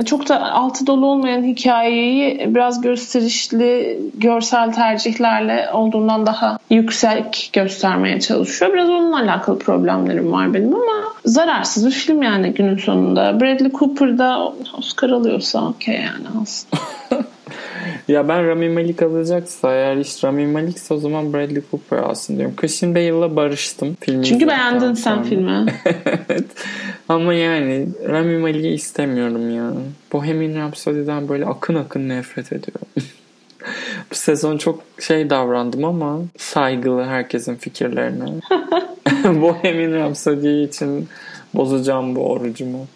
çok 0.06 0.28
da 0.28 0.52
altı 0.52 0.86
dolu 0.86 1.06
olmayan 1.06 1.42
hikayeyi 1.42 2.54
biraz 2.54 2.80
gösterişli 2.80 4.00
görsel 4.14 4.72
tercihlerle 4.72 5.70
olduğundan 5.72 6.26
daha 6.26 6.58
yüksek 6.70 7.50
göstermeye 7.52 8.20
çalışıyor. 8.20 8.72
Biraz 8.72 8.88
onunla 8.88 9.16
alakalı 9.16 9.58
problemlerim 9.58 10.32
var 10.32 10.54
benim 10.54 10.74
ama 10.74 11.12
zararsız 11.24 11.86
bir 11.86 11.90
film 11.90 12.22
yani 12.22 12.52
günün 12.52 12.76
sonunda. 12.76 13.40
Bradley 13.40 13.70
Cooper 13.70 14.18
da 14.18 14.52
Oscar 14.78 15.10
alıyorsa 15.10 15.68
okey 15.68 15.94
yani 15.94 16.42
aslında. 16.42 16.82
Ya 18.08 18.28
ben 18.28 18.46
Rami 18.46 18.68
Malek 18.68 19.02
alacaksa 19.02 19.74
eğer 19.74 19.96
iş 19.96 20.24
Rami 20.24 20.46
Malek'se 20.46 20.94
o 20.94 20.98
zaman 20.98 21.32
Bradley 21.32 21.62
Cooper 21.70 21.98
alsın 21.98 22.36
diyorum. 22.36 22.56
Christian 22.56 22.94
Bale'la 22.94 23.36
barıştım. 23.36 23.96
Filmi 24.00 24.24
Çünkü 24.24 24.48
beğendin 24.48 24.94
sen 24.94 25.14
sonra. 25.14 25.24
filmi. 25.24 25.66
evet. 25.84 26.44
Ama 27.08 27.34
yani 27.34 27.88
Rami 28.08 28.38
Malek'i 28.38 28.68
istemiyorum 28.68 29.56
ya. 29.56 29.72
Bohemian 30.12 30.60
Rhapsody'den 30.60 31.28
böyle 31.28 31.46
akın 31.46 31.74
akın 31.74 32.08
nefret 32.08 32.52
ediyorum. 32.52 32.86
Bu 34.10 34.14
sezon 34.14 34.58
çok 34.58 34.82
şey 35.00 35.30
davrandım 35.30 35.84
ama 35.84 36.18
saygılı 36.36 37.04
herkesin 37.04 37.54
fikirlerine. 37.54 38.24
Bohemian 39.40 39.92
Rhapsody 39.92 40.64
için 40.64 41.08
bozacağım 41.54 42.16
bu 42.16 42.20
orucumu. 42.20 42.86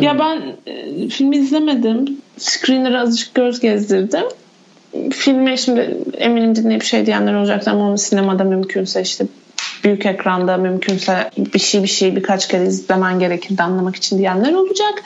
ya 0.00 0.18
ben 0.18 0.42
e, 0.66 1.08
filmi 1.08 1.36
izlemedim. 1.36 2.21
Screener'a 2.42 3.00
azıcık 3.00 3.34
göz 3.34 3.60
gezdirdim. 3.60 4.24
Filmi 5.12 5.58
şimdi 5.58 5.98
eminim 6.14 6.56
dinleyip 6.56 6.82
şey 6.82 7.06
diyenler 7.06 7.34
olacak 7.34 7.68
ama 7.68 7.88
onu 7.88 7.98
sinemada 7.98 8.44
mümkünse 8.44 9.02
işte 9.02 9.26
büyük 9.84 10.06
ekranda 10.06 10.56
mümkünse 10.56 11.30
bir 11.36 11.58
şey 11.58 11.82
bir 11.82 11.88
şey 11.88 12.16
birkaç 12.16 12.48
kere 12.48 12.64
izlemen 12.64 13.18
gerekir 13.18 13.58
de 13.58 13.62
anlamak 13.62 13.96
için 13.96 14.18
diyenler 14.18 14.52
olacak. 14.52 15.02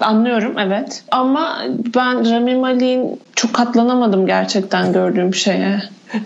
Anlıyorum 0.00 0.58
evet. 0.58 1.02
Ama 1.10 1.62
ben 1.94 2.30
Rami 2.30 2.54
Malek'in 2.54 3.20
çok 3.36 3.54
katlanamadım 3.54 4.26
gerçekten 4.26 4.92
gördüğüm 4.92 5.34
şeye. 5.34 5.82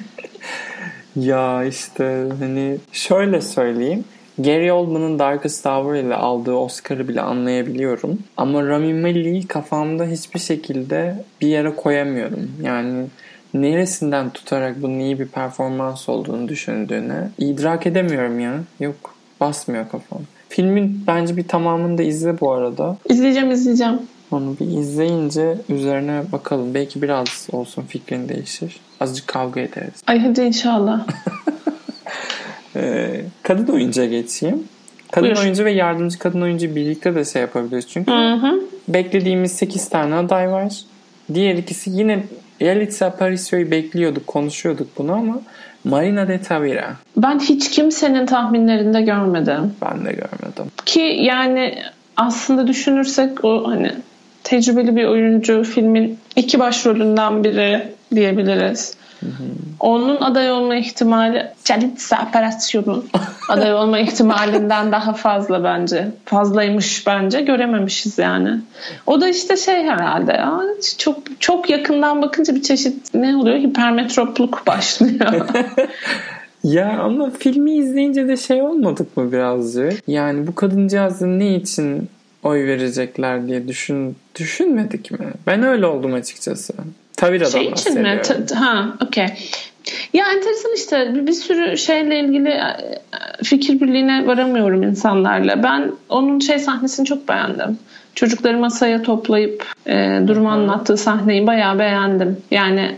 Ya 1.16 1.64
işte 1.64 2.26
hani 2.40 2.76
şöyle 2.92 3.40
söyleyeyim. 3.40 4.04
Gary 4.38 4.72
Oldman'ın 4.72 5.18
Darkest 5.18 5.66
Hour 5.66 5.94
ile 5.94 6.14
aldığı 6.14 6.54
Oscar'ı 6.54 7.08
bile 7.08 7.20
anlayabiliyorum. 7.20 8.18
Ama 8.36 8.66
Rami 8.66 8.94
Malek'i 8.94 9.48
kafamda 9.48 10.04
hiçbir 10.04 10.40
şekilde 10.40 11.24
bir 11.40 11.48
yere 11.48 11.76
koyamıyorum. 11.76 12.50
Yani 12.62 13.06
neresinden 13.54 14.30
tutarak 14.30 14.82
bunun 14.82 14.98
iyi 14.98 15.20
bir 15.20 15.26
performans 15.26 16.08
olduğunu 16.08 16.48
düşündüğüne 16.48 17.28
idrak 17.38 17.86
edemiyorum 17.86 18.40
ya. 18.40 18.54
Yok 18.80 19.14
basmıyor 19.40 19.88
kafam. 19.88 20.20
Filmin 20.48 21.04
bence 21.06 21.36
bir 21.36 21.48
tamamını 21.48 21.98
da 21.98 22.02
izle 22.02 22.40
bu 22.40 22.52
arada. 22.52 22.96
İzleyeceğim 23.08 23.50
izleyeceğim. 23.50 23.98
Onu 24.30 24.56
bir 24.60 24.66
izleyince 24.66 25.58
üzerine 25.68 26.22
bakalım. 26.32 26.74
Belki 26.74 27.02
biraz 27.02 27.48
olsun 27.52 27.82
fikrin 27.82 28.28
değişir. 28.28 28.80
Azıcık 29.00 29.26
kavga 29.26 29.60
ederiz. 29.60 30.02
Ay 30.06 30.18
hadi 30.18 30.40
inşallah. 30.40 31.06
Ee, 32.76 33.20
kadın 33.42 33.72
oyuncuya 33.72 34.06
geçeyim. 34.06 34.64
Kadın 35.12 35.26
Buyur. 35.28 35.36
oyuncu 35.42 35.64
ve 35.64 35.72
yardımcı 35.72 36.18
kadın 36.18 36.40
oyuncu 36.42 36.76
birlikte 36.76 37.14
de 37.14 37.24
şey 37.24 37.42
yapabiliriz. 37.42 37.88
Çünkü 37.88 38.10
Hı 38.12 38.34
hı. 38.34 38.60
beklediğimiz 38.88 39.52
8 39.52 39.88
tane 39.88 40.14
aday 40.14 40.50
var. 40.50 40.74
Diğer 41.34 41.54
ikisi 41.54 41.90
yine 41.90 42.22
Yalitza 42.60 43.06
Aparisio'yu 43.06 43.70
bekliyorduk, 43.70 44.26
konuşuyorduk 44.26 44.88
bunu 44.98 45.12
ama 45.12 45.40
Marina 45.84 46.28
de 46.28 46.42
Tavira 46.42 46.92
Ben 47.16 47.38
hiç 47.38 47.70
kimsenin 47.70 48.26
tahminlerinde 48.26 49.02
görmedim. 49.02 49.72
ben 49.82 49.98
de 50.04 50.10
görmedim. 50.12 50.64
Ki 50.86 51.00
yani 51.20 51.74
aslında 52.16 52.66
düşünürsek 52.66 53.44
o 53.44 53.68
hani 53.70 53.92
tecrübeli 54.44 54.96
bir 54.96 55.04
oyuncu 55.04 55.62
filmin 55.64 56.18
iki 56.36 56.58
başrolünden 56.58 57.44
biri 57.44 57.82
diyebiliriz. 58.14 58.94
Onun 59.80 60.16
aday 60.20 60.52
olma 60.52 60.76
ihtimali 60.76 61.46
Calitza 61.64 62.16
Aparasyon'un 62.16 63.04
aday 63.48 63.74
olma 63.74 63.98
ihtimalinden 63.98 64.92
daha 64.92 65.12
fazla 65.12 65.64
bence. 65.64 66.08
Fazlaymış 66.24 67.06
bence. 67.06 67.40
Görememişiz 67.40 68.18
yani. 68.18 68.60
O 69.06 69.20
da 69.20 69.28
işte 69.28 69.56
şey 69.56 69.82
herhalde 69.82 70.32
ya, 70.32 70.60
çok 70.98 71.40
çok 71.40 71.70
yakından 71.70 72.22
bakınca 72.22 72.54
bir 72.54 72.62
çeşit 72.62 73.14
ne 73.14 73.36
oluyor? 73.36 73.58
Hipermetropluk 73.58 74.66
başlıyor. 74.66 75.46
Ya 76.64 76.98
ama 76.98 77.30
filmi 77.30 77.76
izleyince 77.76 78.28
de 78.28 78.36
şey 78.36 78.62
olmadık 78.62 79.16
mı 79.16 79.32
birazcık? 79.32 79.92
Yani 80.06 80.46
bu 80.46 80.54
kadıncağızın 80.54 81.38
ne 81.38 81.54
için 81.54 82.08
oy 82.42 82.66
verecekler 82.66 83.46
diye 83.46 83.68
düşün 83.68 84.16
düşünmedik 84.34 85.10
mi? 85.10 85.18
Ben 85.46 85.62
öyle 85.62 85.86
oldum 85.86 86.14
açıkçası. 86.14 86.74
Tavira'dan 87.16 87.50
şey 87.50 87.66
için 87.66 88.00
mi? 88.02 88.20
ha, 88.54 88.86
okey. 89.06 89.26
Ya 90.12 90.24
enteresan 90.32 90.72
işte 90.76 91.14
bir, 91.14 91.26
bir 91.26 91.32
sürü 91.32 91.78
şeyle 91.78 92.20
ilgili 92.20 92.48
e, 92.48 92.76
fikir 93.44 93.80
birliğine 93.80 94.26
varamıyorum 94.26 94.82
insanlarla. 94.82 95.62
Ben 95.62 95.92
onun 96.08 96.38
şey 96.38 96.58
sahnesini 96.58 97.06
çok 97.06 97.28
beğendim. 97.28 97.78
Çocukları 98.14 98.58
masaya 98.58 99.02
toplayıp 99.02 99.66
e, 99.86 100.20
durumu 100.26 100.48
anlattığı 100.48 100.96
sahneyi 100.96 101.46
bayağı 101.46 101.78
beğendim. 101.78 102.36
Yani 102.50 102.96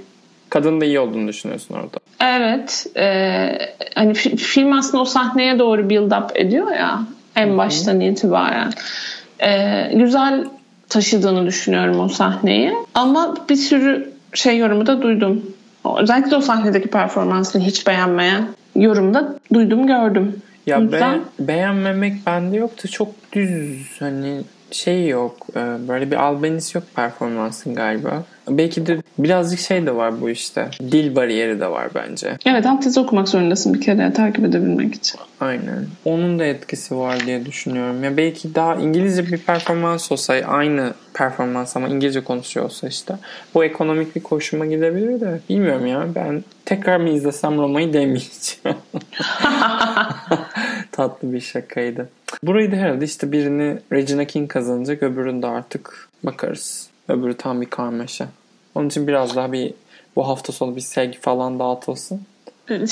Kadın 0.50 0.80
da 0.80 0.84
iyi 0.84 1.00
olduğunu 1.00 1.28
düşünüyorsun 1.28 1.74
orada. 1.74 1.96
evet 2.20 2.86
e, 2.96 3.06
hani 3.94 4.12
fi- 4.12 4.36
film 4.36 4.72
aslında 4.72 5.02
o 5.02 5.04
sahneye 5.04 5.58
doğru 5.58 5.90
build 5.90 6.10
up 6.12 6.30
ediyor 6.34 6.70
ya 6.72 7.00
en 7.36 7.58
baştan 7.58 8.00
itibaren. 8.00 8.72
E, 9.40 9.90
güzel 9.94 10.44
taşıdığını 10.88 11.46
düşünüyorum 11.46 12.00
o 12.00 12.08
sahneyi. 12.08 12.72
Ama 12.94 13.34
bir 13.48 13.56
sürü 13.56 14.10
şey 14.34 14.58
yorumu 14.58 14.86
da 14.86 15.02
duydum. 15.02 15.42
Özellikle 15.98 16.36
o 16.36 16.40
sahnedeki 16.40 16.88
performansını 16.88 17.62
hiç 17.62 17.86
beğenmeyen 17.86 18.46
yorumu 18.76 19.14
da 19.14 19.38
duydum 19.52 19.86
gördüm. 19.86 20.42
Ya 20.66 20.92
be- 20.92 21.20
beğenmemek 21.40 22.14
bende 22.26 22.56
yoktu. 22.56 22.88
Çok 22.88 23.08
düz 23.32 23.96
hani 23.98 24.40
şey 24.70 25.08
yok. 25.08 25.36
e, 25.56 25.60
Böyle 25.88 26.10
bir 26.10 26.16
albenis 26.16 26.74
yok 26.74 26.84
performansın 26.96 27.74
galiba. 27.74 28.22
Belki 28.48 28.86
de 28.86 29.02
birazcık 29.18 29.60
şey 29.60 29.86
de 29.86 29.96
var 29.96 30.20
bu 30.20 30.30
işte. 30.30 30.68
Dil 30.80 31.16
bariyeri 31.16 31.60
de 31.60 31.70
var 31.70 31.88
bence. 31.94 32.38
Evet 32.46 32.66
alt 32.66 32.98
okumak 32.98 33.28
zorundasın 33.28 33.74
bir 33.74 33.80
kere 33.80 34.12
takip 34.12 34.44
edebilmek 34.44 34.94
için. 34.94 35.20
Aynen. 35.40 35.86
Onun 36.04 36.38
da 36.38 36.44
etkisi 36.44 36.96
var 36.96 37.26
diye 37.26 37.46
düşünüyorum. 37.46 38.04
Ya 38.04 38.16
belki 38.16 38.54
daha 38.54 38.74
İngilizce 38.74 39.26
bir 39.26 39.38
performans 39.38 40.12
olsa 40.12 40.34
aynı 40.34 40.94
performans 41.14 41.76
ama 41.76 41.88
İngilizce 41.88 42.24
konuşuyor 42.24 42.66
olsa 42.66 42.88
işte 42.88 43.14
bu 43.54 43.64
ekonomik 43.64 44.16
bir 44.16 44.22
hoşuma 44.22 44.66
gidebilir 44.66 45.20
de 45.20 45.40
bilmiyorum 45.48 45.86
ya 45.86 46.06
ben 46.14 46.44
tekrar 46.64 46.96
mı 46.96 47.08
izlesem 47.08 47.58
Roma'yı 47.58 47.92
demeyeceğim. 47.92 48.78
Tatlı 50.92 51.32
bir 51.32 51.40
şakaydı. 51.40 52.08
Burayı 52.42 52.72
da 52.72 52.76
herhalde 52.76 53.04
işte 53.04 53.32
birini 53.32 53.78
Regina 53.92 54.24
King 54.24 54.50
kazanacak 54.50 55.02
öbürünü 55.02 55.42
de 55.42 55.46
artık 55.46 56.08
bakarız. 56.22 56.85
Öbürü 57.08 57.36
tam 57.36 57.60
bir 57.60 57.66
karmaşa. 57.66 58.28
Onun 58.74 58.86
için 58.88 59.06
biraz 59.06 59.36
daha 59.36 59.52
bir 59.52 59.74
bu 60.16 60.28
hafta 60.28 60.52
sonu 60.52 60.76
bir 60.76 60.80
sevgi 60.80 61.18
falan 61.20 61.58
dağıtılsın. 61.58 62.20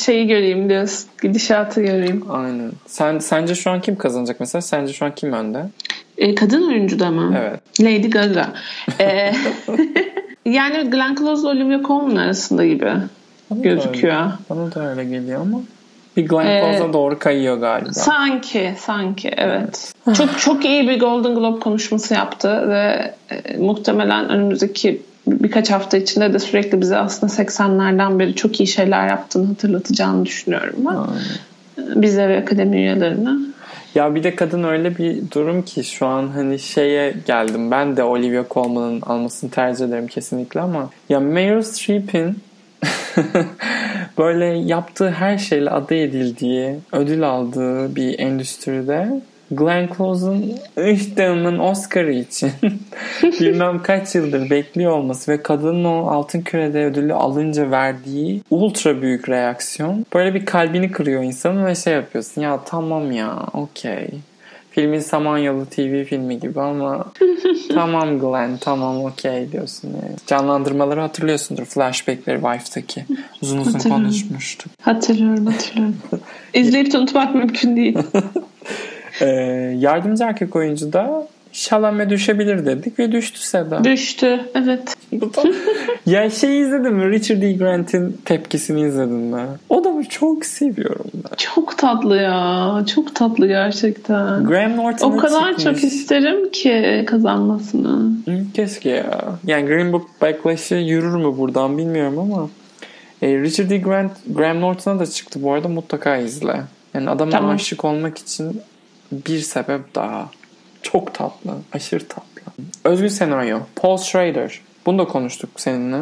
Şeyi 0.04 0.26
göreyim 0.26 0.68
diyorsun. 0.68 1.08
Gidişatı 1.22 1.80
göreyim. 1.82 2.24
Aynen. 2.30 2.72
Sen 2.86 3.18
sence 3.18 3.54
şu 3.54 3.70
an 3.70 3.80
kim 3.80 3.96
kazanacak 3.96 4.40
mesela? 4.40 4.62
Sence 4.62 4.92
şu 4.92 5.04
an 5.04 5.14
kim 5.14 5.32
önde? 5.32 5.66
E, 6.18 6.34
kadın 6.34 6.68
oyuncu 6.68 6.98
da 6.98 7.10
mı? 7.10 7.34
Evet. 7.38 7.60
Lady 7.80 8.08
Gaga. 8.10 8.52
E, 9.00 9.32
yani 10.44 10.90
Glenn 10.90 11.14
Close 11.14 11.40
ile 11.42 11.48
Olivia 11.48 11.82
Colman 11.86 12.16
arasında 12.16 12.66
gibi 12.66 12.84
Bana 12.84 13.58
da 13.58 13.62
gözüküyor. 13.62 14.14
öyle. 14.16 14.32
Bana 14.50 14.74
da 14.74 14.90
öyle 14.90 15.04
geliyor 15.04 15.40
ama 15.40 15.60
bir 16.16 16.28
Glenn 16.28 16.46
Ee, 16.46 16.60
Close'a 16.60 16.92
doğru 16.92 17.18
kayıyor 17.18 17.56
galiba. 17.56 17.92
Sanki, 17.92 18.74
sanki 18.78 19.30
evet. 19.36 19.92
çok 20.16 20.38
çok 20.38 20.64
iyi 20.64 20.88
bir 20.88 21.00
Golden 21.00 21.34
Globe 21.34 21.60
konuşması 21.60 22.14
yaptı 22.14 22.68
ve 22.68 23.14
e, 23.30 23.56
muhtemelen 23.56 24.28
önümüzdeki 24.28 25.02
birkaç 25.26 25.70
hafta 25.70 25.96
içinde 25.96 26.32
de 26.32 26.38
sürekli 26.38 26.80
bize 26.80 26.96
aslında 26.96 27.32
80'lerden 27.32 28.18
beri 28.18 28.34
çok 28.34 28.60
iyi 28.60 28.66
şeyler 28.66 29.08
yaptığını 29.08 29.46
hatırlatacağını 29.46 30.26
düşünüyorum 30.26 30.76
ben. 30.78 30.94
Aynen. 30.94 32.02
Bize 32.02 32.28
ve 32.28 32.38
akademi 32.38 32.76
üyelerine. 32.76 33.30
Ya 33.94 34.14
bir 34.14 34.22
de 34.22 34.34
kadın 34.34 34.62
öyle 34.62 34.98
bir 34.98 35.30
durum 35.30 35.62
ki 35.62 35.84
şu 35.84 36.06
an 36.06 36.28
hani 36.28 36.58
şeye 36.58 37.14
geldim. 37.26 37.70
Ben 37.70 37.96
de 37.96 38.02
Olivia 38.02 38.44
Colman'ın 38.50 39.00
almasını 39.00 39.50
tercih 39.50 39.84
ederim 39.84 40.06
kesinlikle 40.06 40.60
ama 40.60 40.90
ya 41.08 41.20
Meryl 41.20 41.62
Streep'in 41.62 42.38
böyle 44.18 44.44
yaptığı 44.44 45.10
her 45.10 45.38
şeyle 45.38 45.70
aday 45.70 46.04
edildiği, 46.04 46.78
ödül 46.92 47.28
aldığı 47.28 47.96
bir 47.96 48.18
endüstride 48.18 49.20
Glenn 49.50 49.88
Close'un 49.96 50.54
Iştahım'ın 50.92 51.58
Oscar'ı 51.58 52.12
için 52.12 52.50
bilmem 53.22 53.82
kaç 53.82 54.14
yıldır 54.14 54.50
bekliyor 54.50 54.92
olması 54.92 55.32
ve 55.32 55.42
kadının 55.42 55.84
o 55.84 56.06
altın 56.06 56.40
kürede 56.40 56.84
ödülü 56.84 57.14
alınca 57.14 57.70
verdiği 57.70 58.42
ultra 58.50 59.02
büyük 59.02 59.28
reaksiyon 59.28 60.06
böyle 60.14 60.34
bir 60.34 60.46
kalbini 60.46 60.92
kırıyor 60.92 61.22
insanın 61.22 61.66
ve 61.66 61.74
şey 61.74 61.92
yapıyorsun 61.92 62.40
ya 62.40 62.60
tamam 62.64 63.12
ya 63.12 63.38
okey. 63.52 64.08
Filmin 64.74 65.00
Samanyolu 65.00 65.66
TV 65.66 66.04
filmi 66.04 66.40
gibi 66.40 66.60
ama 66.60 67.12
tamam 67.74 68.18
Glenn 68.18 68.56
tamam 68.56 69.04
okey 69.04 69.52
diyorsun. 69.52 69.88
Yani. 69.88 70.16
Canlandırmaları 70.26 71.00
hatırlıyorsundur 71.00 71.64
flashbackleri 71.64 72.40
Wife'daki. 72.40 73.04
Uzun 73.42 73.58
uzun 73.58 73.78
konuşmuştuk. 73.78 74.72
Hatırlıyorum 74.82 75.46
hatırlıyorum. 75.46 75.96
İzleyip 76.54 76.94
unutmak 76.94 77.34
mümkün 77.34 77.76
değil. 77.76 77.98
Ee, 79.20 79.26
yardımcı 79.78 80.24
erkek 80.24 80.56
oyuncu 80.56 80.92
da 80.92 81.28
Şalame 81.54 82.10
düşebilir 82.10 82.66
dedik 82.66 82.98
ve 82.98 83.12
düştü 83.12 83.40
Seda. 83.40 83.84
Düştü 83.84 84.40
evet. 84.54 84.96
ya 86.06 86.30
şey 86.30 86.60
izledin 86.60 86.94
mi? 86.94 87.10
Richard 87.10 87.42
E. 87.42 87.52
Grant'in 87.52 88.20
tepkisini 88.24 88.80
izledin 88.88 89.12
mi? 89.14 89.42
O 89.68 89.80
adamı 89.80 90.04
çok 90.04 90.46
seviyorum 90.46 91.10
ben. 91.14 91.36
Çok 91.36 91.78
tatlı 91.78 92.16
ya. 92.16 92.84
Çok 92.94 93.14
tatlı 93.14 93.46
gerçekten. 93.46 94.44
Graham 94.44 94.76
Norton'a 94.76 95.14
O 95.14 95.16
kadar 95.16 95.56
çıkmış. 95.56 95.64
çok 95.64 95.84
isterim 95.84 96.50
ki 96.50 97.04
kazanmasını. 97.06 98.12
Keşke 98.54 98.90
ya. 98.90 99.20
Yani 99.46 99.66
Green 99.66 99.92
Book 99.92 100.08
Backlash'ı 100.22 100.74
yürür 100.74 101.14
mü 101.16 101.38
buradan 101.38 101.78
bilmiyorum 101.78 102.18
ama 102.18 102.48
e, 103.22 103.28
Richard 103.38 103.70
E. 103.70 103.78
Grant, 103.78 104.12
Graham 104.26 104.60
Norton'a 104.60 104.98
da 104.98 105.06
çıktı 105.06 105.42
bu 105.42 105.52
arada 105.52 105.68
mutlaka 105.68 106.16
izle. 106.16 106.60
Yani 106.94 107.10
adama 107.10 107.30
Tamam. 107.30 107.50
aşık 107.50 107.84
olmak 107.84 108.18
için 108.18 108.60
bir 109.12 109.40
sebep 109.40 109.94
daha. 109.94 110.28
Çok 110.84 111.14
tatlı. 111.14 111.52
Aşırı 111.72 112.08
tatlı. 112.08 112.24
Özgün 112.84 113.08
senaryo. 113.08 113.58
Paul 113.76 113.96
Schrader. 113.96 114.60
Bunu 114.86 114.98
da 114.98 115.04
konuştuk 115.04 115.50
seninle. 115.56 115.96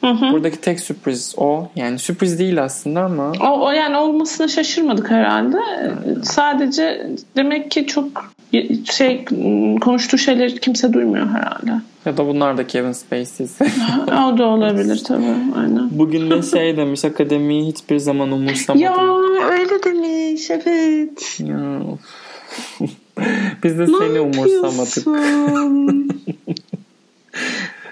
Hı 0.00 0.06
hı. 0.06 0.32
Buradaki 0.32 0.60
tek 0.60 0.80
sürpriz 0.80 1.34
o. 1.36 1.68
Yani 1.76 1.98
sürpriz 1.98 2.38
değil 2.38 2.62
aslında 2.62 3.00
ama 3.00 3.32
O, 3.40 3.66
o 3.66 3.70
yani 3.70 3.96
olmasına 3.96 4.48
şaşırmadık 4.48 5.10
herhalde. 5.10 5.58
Sadece 6.22 7.06
demek 7.36 7.70
ki 7.70 7.86
çok 7.86 8.30
şey 8.90 9.24
konuştuğu 9.80 10.18
şeyleri 10.18 10.58
kimse 10.58 10.92
duymuyor 10.92 11.26
herhalde. 11.28 11.82
ya 12.06 12.16
da 12.16 12.26
bunlar 12.26 12.58
da 12.58 12.66
Kevin 12.66 12.92
Spacey'si. 12.92 13.64
o 14.06 14.38
da 14.38 14.46
olabilir 14.46 15.02
tabii. 15.06 15.34
Aynen. 15.56 15.88
Bugün 15.90 16.30
de 16.30 16.42
şey 16.42 16.76
demiş 16.76 17.04
akademiyi 17.04 17.66
hiçbir 17.72 17.98
zaman 17.98 18.32
umursamadım. 18.32 18.84
Ya 18.84 18.96
öyle 19.50 19.82
demiş 19.82 20.50
evet. 20.50 21.40
Ya. 21.40 21.80
Biz 23.64 23.78
de 23.78 23.82
Ne 23.82 23.86
seni 23.98 24.20
umursamadık. 24.20 25.06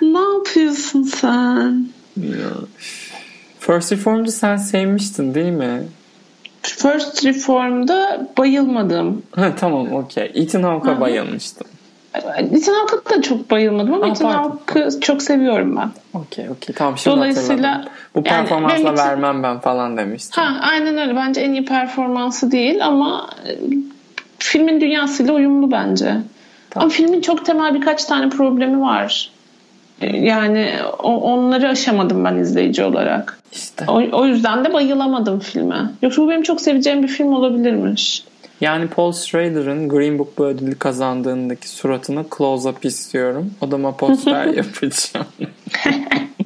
ne 0.03 0.19
yapıyorsun 0.35 1.03
sen? 1.03 1.87
Ya. 2.17 2.51
First 3.61 3.93
Reformed'u 3.93 4.31
sen 4.33 4.57
sevmiştin 4.57 5.35
değil 5.35 5.53
mi? 5.53 5.83
First 6.63 7.25
Reform'da 7.25 8.29
bayılmadım. 8.39 9.23
Ha, 9.33 9.53
tamam 9.61 9.93
okey. 9.93 10.33
Ethan 10.35 10.63
Hawke'a 10.63 11.01
bayılmıştım. 11.01 11.67
Ethan 12.39 12.75
Hawke'a 12.75 13.17
da 13.17 13.23
çok 13.23 13.51
bayılmadım 13.51 13.95
ama 13.95 14.05
Aa, 14.07 14.09
Ethan. 14.09 14.31
Hawke'ı 14.33 15.01
çok 15.01 15.23
seviyorum 15.23 15.77
ben. 15.77 15.91
Okey 16.21 16.51
okey. 16.51 16.75
Tamam 16.77 16.99
şimdi 16.99 17.17
Dolayısıyla 17.17 17.71
hatırladım. 17.75 17.93
Bu 18.15 18.19
yani 18.19 18.27
performansla 18.27 18.77
için- 18.77 18.97
vermem 18.97 19.43
ben 19.43 19.59
falan 19.61 19.97
demiştim. 19.97 20.43
Ha 20.43 20.59
aynen 20.63 20.99
öyle. 20.99 21.17
Bence 21.17 21.41
en 21.41 21.53
iyi 21.53 21.65
performansı 21.65 22.51
değil 22.53 22.87
ama 22.87 23.31
filmin 24.39 24.81
dünyasıyla 24.81 25.33
uyumlu 25.35 25.71
bence. 25.71 26.15
Ama 26.77 26.89
filmin 26.89 27.21
çok 27.21 27.47
temel 27.47 27.75
birkaç 27.75 28.05
tane 28.05 28.29
problemi 28.31 28.81
var. 28.81 29.31
E, 30.01 30.17
Yani 30.17 30.71
onları 31.03 31.69
aşamadım 31.69 32.25
ben 32.25 32.37
izleyici 32.37 32.85
olarak. 32.85 33.39
İşte. 33.53 33.85
O, 33.89 34.03
o 34.13 34.27
yüzden 34.27 34.65
de 34.65 34.73
bayılamadım 34.73 35.41
filme. 35.41 35.91
Yoksa 36.03 36.23
bu 36.23 36.29
benim 36.31 36.43
çok 36.43 36.61
seveceğim 36.61 37.03
bir 37.03 37.09
film 37.09 37.33
olabilirmiş. 37.33 38.25
Yani 38.61 38.87
Paul 38.87 39.13
Schrader'ın 39.13 39.89
Green 39.89 40.19
Book 40.19 40.39
bu 40.39 40.45
ödülü 40.47 40.79
kazandığındaki 40.79 41.69
suratını 41.69 42.21
close-up 42.21 42.87
istiyorum. 42.87 43.51
Odama 43.61 43.97
poster 43.97 44.45
yapacağım. 44.55 45.27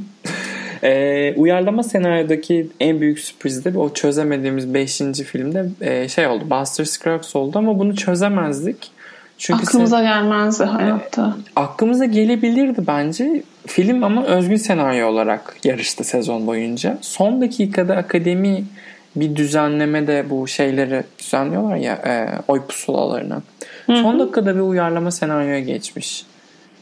Ee, 0.84 1.34
uyarlama 1.36 1.82
senaryodaki 1.82 2.66
en 2.80 3.00
büyük 3.00 3.18
sürpriz 3.18 3.64
de 3.64 3.78
o 3.78 3.92
çözemediğimiz 3.94 4.74
5. 4.74 4.98
filmde 5.26 5.66
e, 5.80 6.08
şey 6.08 6.26
oldu. 6.26 6.44
Buster 6.50 6.84
Scruggs 6.84 7.36
oldu 7.36 7.58
ama 7.58 7.78
bunu 7.78 7.96
çözemezdik. 7.96 8.90
Çünkü 9.38 9.62
Aklımıza 9.62 10.02
gelmezdi 10.02 10.64
hayatta. 10.64 11.36
aklımıza 11.56 12.04
gelebilirdi 12.04 12.86
bence. 12.86 13.42
Film 13.66 14.04
ama 14.04 14.24
özgün 14.24 14.56
senaryo 14.56 15.08
olarak 15.08 15.56
yarıştı 15.64 16.04
sezon 16.04 16.46
boyunca. 16.46 16.98
Son 17.00 17.40
dakikada 17.40 17.96
akademi 17.96 18.64
bir 19.16 19.36
düzenlemede 19.36 20.30
bu 20.30 20.48
şeyleri 20.48 21.04
düzenliyorlar 21.18 21.76
ya 21.76 21.92
e, 21.94 22.28
oy 22.48 22.62
pusulalarını. 22.68 23.42
Son 23.86 24.18
dakikada 24.18 24.54
bir 24.54 24.60
uyarlama 24.60 25.10
senaryoya 25.10 25.60
geçmiş. 25.60 26.24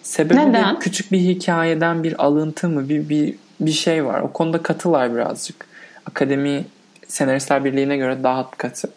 Sebebi 0.03 0.37
de 0.37 0.49
Neden? 0.49 0.79
küçük 0.79 1.13
bir 1.13 1.19
hikayeden 1.19 2.03
bir 2.03 2.25
alıntı 2.25 2.69
mı 2.69 2.89
bir, 2.89 3.09
bir, 3.09 3.35
bir 3.61 3.73
şey 3.73 4.05
var. 4.05 4.21
O 4.21 4.33
konuda 4.33 4.63
katılar 4.63 5.15
birazcık. 5.15 5.67
Akademi 6.07 6.65
Senaristler 7.09 7.65
Birliği'ne 7.65 7.97
göre 7.97 8.23
daha 8.23 8.51
katı. 8.51 8.91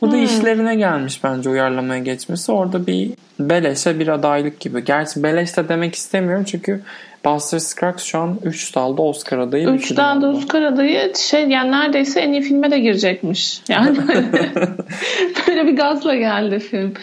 Bu 0.00 0.12
da 0.12 0.16
işlerine 0.16 0.74
gelmiş 0.76 1.24
bence 1.24 1.50
uyarlamaya 1.50 2.00
geçmesi. 2.00 2.52
Orada 2.52 2.86
bir 2.86 3.10
beleşe 3.40 3.98
bir 3.98 4.08
adaylık 4.08 4.60
gibi. 4.60 4.84
Gerçi 4.84 5.22
beleş 5.22 5.56
de 5.56 5.68
demek 5.68 5.94
istemiyorum 5.94 6.44
çünkü 6.44 6.82
Buster 7.24 7.58
Scruggs 7.58 8.04
şu 8.04 8.18
an 8.18 8.38
3 8.44 8.74
dalda 8.74 9.02
Oscar 9.02 9.38
adayı. 9.38 9.66
bir 9.66 9.72
Üç 9.72 9.86
film 9.86 9.96
tane 9.96 10.22
de 10.22 10.26
oldu. 10.26 10.38
Oscar 10.38 10.62
adayı 10.62 11.12
şey 11.16 11.48
yani 11.48 11.70
neredeyse 11.70 12.20
en 12.20 12.32
iyi 12.32 12.42
filme 12.42 12.70
de 12.70 12.78
girecekmiş. 12.78 13.60
Yani 13.68 13.96
böyle 15.48 15.66
bir 15.66 15.76
gazla 15.76 16.14
geldi 16.14 16.58
film. 16.58 16.94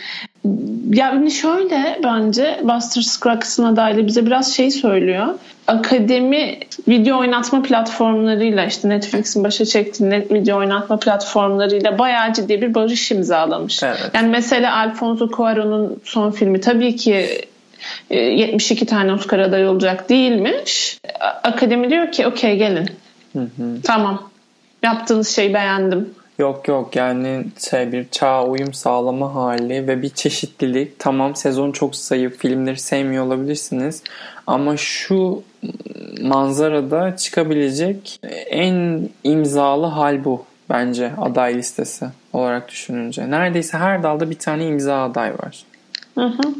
Yani 0.93 1.31
şöyle 1.31 1.99
bence 2.03 2.59
Buster 2.63 3.01
Scruggs'ın 3.01 3.63
adaylığı 3.63 4.07
bize 4.07 4.25
biraz 4.25 4.55
şey 4.55 4.71
söylüyor. 4.71 5.27
Akademi 5.67 6.59
video 6.87 7.19
oynatma 7.19 7.61
platformlarıyla 7.61 8.65
işte 8.65 8.89
Netflix'in 8.89 9.43
başa 9.43 9.65
çektiği 9.65 10.09
net 10.09 10.31
video 10.31 10.57
oynatma 10.57 10.99
platformlarıyla 10.99 11.99
bayağı 11.99 12.33
ciddi 12.33 12.61
bir 12.61 12.73
barış 12.73 13.11
imzalamış. 13.11 13.83
Evet. 13.83 14.11
Yani 14.13 14.27
mesela 14.27 14.77
Alfonso 14.77 15.25
Cuarón'un 15.25 16.01
son 16.03 16.31
filmi 16.31 16.61
tabii 16.61 16.95
ki 16.95 17.45
e, 18.09 18.19
72 18.19 18.85
tane 18.85 19.13
Oscar 19.13 19.39
adayı 19.39 19.69
olacak 19.69 20.09
değilmiş. 20.09 20.99
Akademi 21.43 21.89
diyor 21.89 22.11
ki 22.11 22.27
okey 22.27 22.57
gelin. 22.57 22.89
Tamam. 23.83 24.29
Yaptığınız 24.83 25.29
şeyi 25.29 25.53
beğendim. 25.53 26.09
Yok 26.39 26.67
yok 26.67 26.95
yani 26.95 27.45
şey 27.69 27.91
bir 27.91 28.09
çağa 28.09 28.45
uyum 28.45 28.73
sağlama 28.73 29.35
hali 29.35 29.87
ve 29.87 30.01
bir 30.01 30.09
çeşitlilik. 30.09 30.99
Tamam 30.99 31.35
sezon 31.35 31.71
çok 31.71 31.95
zayıf 31.95 32.37
filmleri 32.37 32.79
sevmiyor 32.79 33.25
olabilirsiniz 33.25 34.03
ama 34.47 34.77
şu 34.77 35.43
manzarada 36.21 37.15
çıkabilecek 37.15 38.19
en 38.49 39.09
imzalı 39.23 39.85
hal 39.85 40.23
bu 40.23 40.45
bence 40.69 41.11
aday 41.17 41.57
listesi 41.57 42.05
olarak 42.33 42.69
düşününce. 42.69 43.31
Neredeyse 43.31 43.77
her 43.77 44.03
dalda 44.03 44.29
bir 44.29 44.39
tane 44.39 44.65
imza 44.67 45.03
aday 45.03 45.33
var. 45.33 45.63
Hı 46.15 46.25
hı. 46.25 46.55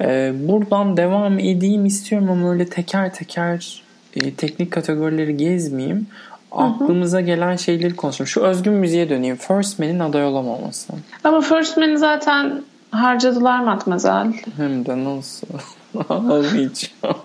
Ee, 0.00 0.32
buradan 0.34 0.96
devam 0.96 1.38
edeyim 1.38 1.86
istiyorum 1.86 2.30
ama 2.30 2.52
öyle 2.52 2.66
teker 2.66 3.14
teker 3.14 3.82
e, 4.14 4.34
teknik 4.34 4.70
kategorileri 4.70 5.36
gezmeyeyim. 5.36 6.06
Aklımıza 6.52 7.20
gelen 7.20 7.56
şeyleri 7.56 7.96
konuşalım. 7.96 8.28
Şu 8.28 8.40
özgün 8.40 8.72
müziğe 8.72 9.08
döneyim. 9.08 9.36
First 9.36 9.78
Man'in 9.78 9.98
aday 9.98 10.24
olamaması. 10.24 10.92
Ama 11.24 11.40
First 11.40 11.76
Man'i 11.76 11.98
zaten 11.98 12.62
harcadılar 12.90 13.64
Matmazel. 13.64 14.32
Hem 14.56 14.86
de 14.86 15.04
nasıl? 15.04 15.46
Ağlayacağım. 16.08 17.16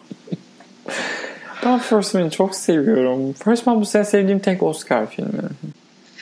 Ben 1.65 1.79
First 1.79 2.13
Man'i 2.13 2.31
çok 2.31 2.55
seviyorum. 2.55 3.33
First 3.33 3.67
Man 3.67 3.81
bu 3.81 3.85
sene 3.85 4.05
sevdiğim 4.05 4.39
tek 4.39 4.63
Oscar 4.63 5.09
filmi. 5.09 5.29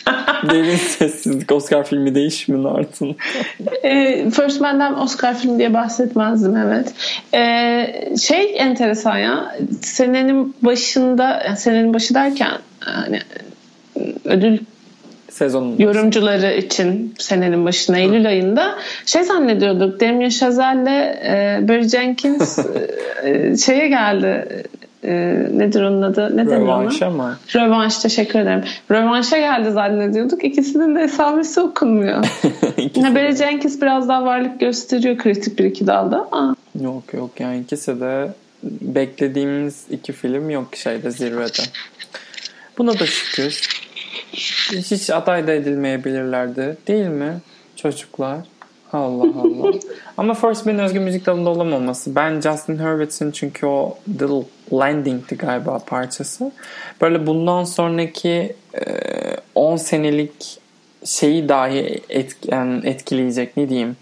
Derin 0.52 0.76
sessizlik 0.76 1.52
Oscar 1.52 1.84
filmi 1.84 2.16
değişimin 2.16 2.64
ardından. 2.64 3.16
Ee, 3.84 4.30
First 4.30 4.62
Man'den 4.62 4.94
Oscar 4.94 5.38
filmi 5.38 5.60
diye 5.60 5.74
bahsetmezdim 5.74 6.58
evet. 6.58 6.94
Ee, 7.34 8.16
şey 8.22 8.54
enteresan 8.58 9.18
ya 9.18 9.56
senenin 9.82 10.56
başında 10.62 11.56
senenin 11.58 11.94
başı 11.94 12.14
derken 12.14 12.58
hani 12.80 13.20
ödül 14.26 14.60
Sezonun 15.30 15.76
yorumcuları 15.80 16.54
için 16.54 17.16
senenin 17.20 17.66
başına 17.66 17.98
Eylül 17.98 18.28
ayında 18.28 18.76
şey 19.06 19.24
zannediyorduk 19.24 20.02
Damien 20.02 20.30
Chazelle'le 20.30 21.16
e, 21.26 21.60
Barry 21.68 21.90
Jenkins 21.90 22.60
e, 23.24 23.58
şeye 23.58 23.88
geldi 23.88 24.64
e, 25.04 25.14
nedir 25.58 25.82
onun 25.82 26.02
adı? 26.02 26.38
Ne? 26.38 26.46
Rövanşa 26.46 27.10
mı? 27.10 27.38
Rövanş 27.56 27.98
teşekkür 27.98 28.40
ederim. 28.40 28.64
Rövanşa 28.92 29.38
geldi 29.38 29.72
zannediyorduk. 29.72 30.44
İkisinin 30.44 30.96
de 30.96 31.02
esamesi 31.02 31.62
okunmuyor. 31.62 32.24
İkisi- 32.78 33.16
Barry 33.16 33.36
Jenkins 33.36 33.82
biraz 33.82 34.10
daha 34.10 34.26
varlık 34.26 34.60
gösteriyor 34.60 35.18
kritik 35.18 35.60
bir 35.60 35.66
iki 35.66 35.88
dalda 35.88 36.28
ama 36.32 36.56
Yok 36.82 37.14
yok 37.14 37.30
yani 37.40 37.60
ikisi 37.60 38.00
de 38.02 38.28
beklediğimiz 38.82 39.86
iki 39.90 40.14
film 40.14 40.50
yok 40.50 40.76
şeyde 40.76 41.12
zirvede. 41.12 41.62
Buna 42.78 43.00
da 43.00 43.06
şükür. 43.06 43.62
Hiç 44.72 45.10
aday 45.10 45.48
da 45.48 45.52
edilmeyebilirlerdi. 45.52 46.78
Değil 46.88 47.08
mi 47.08 47.34
çocuklar? 47.76 48.38
Allah 48.94 49.42
Allah. 49.42 49.74
Ama 50.18 50.34
First 50.34 50.66
Man'in 50.66 50.80
özgü 50.80 51.00
müzik 51.00 51.26
dalında 51.26 51.50
olamaması. 51.50 52.16
Ben 52.16 52.42
Justin 52.42 52.78
Hurwitz'in 52.78 53.32
çünkü 53.32 53.66
o 53.66 53.98
Little 54.10 54.44
Landing'ti 54.74 55.36
galiba 55.38 55.80
parçası. 55.80 56.52
Böyle 57.02 57.28
bundan 57.28 57.64
sonraki 57.64 58.56
e, 58.74 58.82
10 59.56 59.76
senelik 59.78 60.60
şeyi 61.06 61.50
dahi 61.50 62.02
etk- 62.10 62.52
yani 62.52 62.88
etkileyecek 62.88 63.58
ne 63.58 63.70
diyeyim 63.70 63.96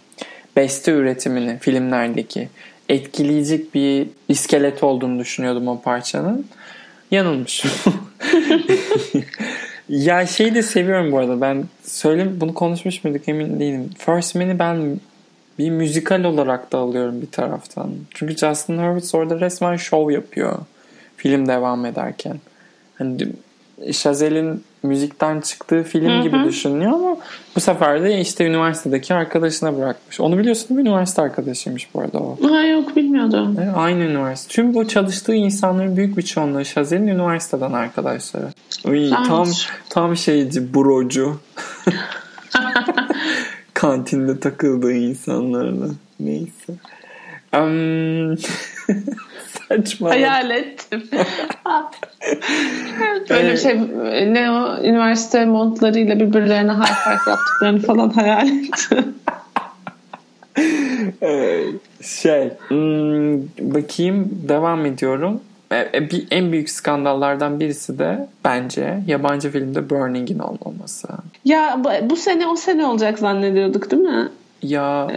beste 0.56 0.92
üretimini 0.92 1.58
filmlerdeki 1.60 2.50
etkileyecek 2.90 3.74
bir 3.76 4.08
iskelet 4.30 4.84
olduğunu 4.84 5.20
düşünüyordum 5.20 5.68
o 5.68 5.82
parçanın. 5.82 6.48
Yanılmışım. 7.12 7.72
ya 9.92 10.28
şeyi 10.28 10.56
de 10.56 10.62
seviyorum 10.62 11.12
bu 11.12 11.18
arada. 11.18 11.42
Ben 11.42 11.64
söyle 11.84 12.42
bunu 12.42 12.54
konuşmuş 12.54 13.04
muyduk 13.04 13.30
emin 13.30 13.60
değilim. 13.60 13.90
First 13.98 14.36
Man'i 14.36 14.60
ben 14.60 15.00
bir 15.60 15.70
müzikal 15.70 16.24
olarak 16.24 16.72
da 16.72 16.78
alıyorum 16.78 17.22
bir 17.22 17.32
taraftan. 17.32 17.92
Çünkü 18.14 18.38
Justin 18.38 18.78
Hurwitz 18.78 19.16
orada 19.16 19.40
resmen 19.40 19.76
şov 19.76 20.12
yapıyor. 20.12 20.60
Film 21.18 21.48
devam 21.48 21.86
ederken. 21.86 22.38
Hani 22.96 23.18
Chazelle'in 23.92 24.64
müzikten 24.84 25.42
çıktığı 25.42 25.84
film 25.84 26.10
Hı 26.10 26.20
hı. 26.20 26.24
gibi 26.24 26.44
düşünüyor 26.44 26.92
ama 26.92 27.18
bu 27.56 27.60
sefer 27.60 28.04
de 28.04 28.22
işte 28.22 28.46
üniversitedeki 28.46 29.14
arkadaşına 29.14 29.78
bırakmış. 29.78 30.20
Onu 30.20 30.38
biliyorsun 30.38 30.70
değil 30.70 30.80
mi? 30.80 30.90
Üniversite 30.90 31.22
arkadaşıymış 31.22 31.94
bu 31.94 32.02
arada 32.02 32.20
o. 32.20 32.38
ha, 32.52 32.66
yok 32.66 32.96
bilmiyordum. 32.96 33.58
Evet, 33.64 33.74
Aynı 33.76 34.04
üniversite. 34.04 34.54
Tüm 34.54 34.74
bu 34.74 34.88
çalıştığı 34.88 35.34
insanların 35.34 35.98
büyük 35.98 36.18
bir 36.18 36.22
çoğunluğu 36.22 36.64
Chazelle'in 36.64 37.08
üniversiteden 37.08 37.74
arkadaşları. 37.74 38.48
Uy, 38.86 39.10
tam 39.10 39.48
tam 39.90 40.18
şeyci, 40.18 40.74
brocu. 40.74 41.40
Kantinde 43.74 44.40
takıldığı 44.40 44.94
insanlarla. 44.94 45.88
Neyse. 46.20 46.74
Um, 47.56 48.38
saçma. 49.70 50.10
Hayal 50.10 50.50
ettim. 50.50 51.04
Böyle 53.30 53.52
bir 53.52 53.58
şey 53.58 53.80
ne 54.34 54.52
o 54.52 54.84
üniversite 54.84 55.46
montlarıyla 55.46 56.20
birbirlerine 56.20 56.72
high 56.72 57.04
five 57.04 57.32
yaptıklarını 57.32 57.82
falan 57.82 58.10
hayal 58.10 58.48
ettim. 58.48 59.16
Şey 62.04 62.52
hmm, 62.68 63.42
bakayım 63.74 64.30
devam 64.50 64.86
ediyorum. 64.86 65.42
E, 65.72 66.10
bir, 66.12 66.28
en 66.32 66.52
büyük 66.52 66.70
skandallardan 66.70 67.60
birisi 67.60 68.00
de 68.00 68.28
bence 68.46 69.00
yabancı 69.08 69.52
filmde 69.52 69.90
Burning'in 69.90 70.40
olmaması. 70.40 71.08
Ya 71.46 71.82
bu, 72.04 72.16
sene 72.16 72.48
o 72.48 72.56
sene 72.56 72.86
olacak 72.86 73.20
zannediyorduk 73.20 73.92
değil 73.92 74.04
mi? 74.04 74.30
Ya 74.64 75.08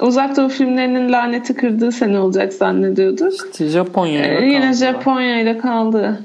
Uzak 0.00 0.36
Doğu 0.36 0.48
filmlerinin 0.48 1.12
laneti 1.12 1.54
kırdığı 1.54 1.92
sene 1.92 2.18
olacak 2.18 2.52
zannediyorduk. 2.52 3.32
işte 3.52 3.68
Japonya'ya 3.68 4.40
Ee, 4.40 4.46
yine. 4.46 4.72
Japonya 4.72 5.40
ile 5.40 5.58
kaldı. 5.58 6.20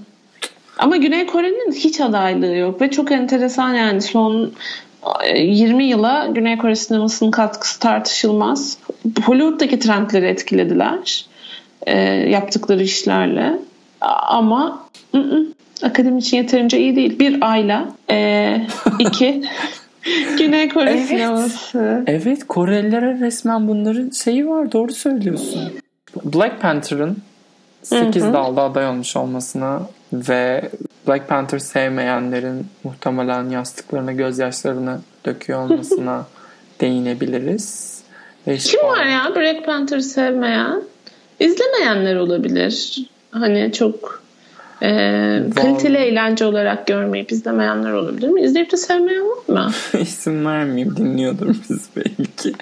Ama 0.78 0.98
Güney 0.98 1.26
Kore'nin 1.26 1.72
hiç 1.72 2.02
adaylığı 2.02 2.56
yok 2.56 2.82
ve 2.82 2.92
çok 2.92 3.12
enteresan 3.12 3.74
yani 3.74 4.02
son 4.02 4.52
e, 5.24 5.40
20 5.40 5.84
yıla 5.84 6.28
Güney 6.32 6.58
Kore 6.58 6.76
sinemasının 6.76 7.32
katkısı 7.32 7.80
tartışılmaz. 7.80 8.78
Hollywood'daki 9.26 9.80
trendleri 9.80 10.26
etkilediler 10.26 11.26
e, 11.88 12.00
yaptıkları 12.30 12.84
işlerle. 12.84 13.54
Ama 14.28 14.88
ı 15.16 15.18
-ı, 15.18 15.46
akademi 15.84 16.20
için 16.20 16.38
yeterince 16.38 16.80
iyi 16.80 16.96
değil. 16.96 17.20
Bir 17.20 17.38
ayla 17.42 17.90
e, 18.12 18.68
iki 19.00 19.44
Güney 20.38 20.70
Kore 20.70 20.90
Evet. 20.90 21.08
sineması. 21.08 22.04
Evet 22.08 22.48
Korelilere 22.48 23.20
resmen 23.20 23.68
bunların 23.68 24.10
şeyi 24.10 24.50
var 24.50 24.72
doğru 24.72 24.94
söylüyorsun. 24.94 25.62
Black 26.24 26.62
Panther'ın 26.62 27.18
8 27.84 28.24
Hı 28.24 28.28
hı. 28.28 28.34
dalda 28.34 28.64
aday 28.64 28.88
olmuş 28.88 29.16
olmasına 29.16 29.82
ve 30.14 30.70
Black 31.08 31.28
Panther 31.28 31.60
sevmeyenlerin 31.60 32.68
muhtemelen 32.84 33.50
yastıklarına 33.50 34.12
gözyaşlarını 34.12 35.00
döküyor 35.26 35.60
olmasına 35.60 36.26
değinebiliriz. 36.82 37.98
Ve 38.48 38.58
Kim 38.58 38.80
var 38.84 39.06
ya 39.06 39.36
Black 39.36 39.66
Panther'ı 39.66 40.04
sevmeyen? 40.04 40.82
İzlemeyenler 41.40 42.16
olabilir. 42.16 43.00
Hani 43.32 43.72
çok 43.74 44.22
e, 44.82 44.90
kaliteli 45.56 45.98
eğlence 45.98 46.46
olarak 46.46 46.88
görmeyip 46.88 47.32
izlemeyenler 47.32 47.92
olabilir 47.92 48.28
mi? 48.28 48.42
İzleyip 48.42 48.72
de 48.72 48.78
sevmeyen 48.78 49.24
var 49.24 49.54
mı? 49.54 49.72
İsim 50.00 50.46
vermeyeyim 50.46 50.96
dinliyordur 50.98 51.56
biz 51.70 51.90
belki. 51.96 52.54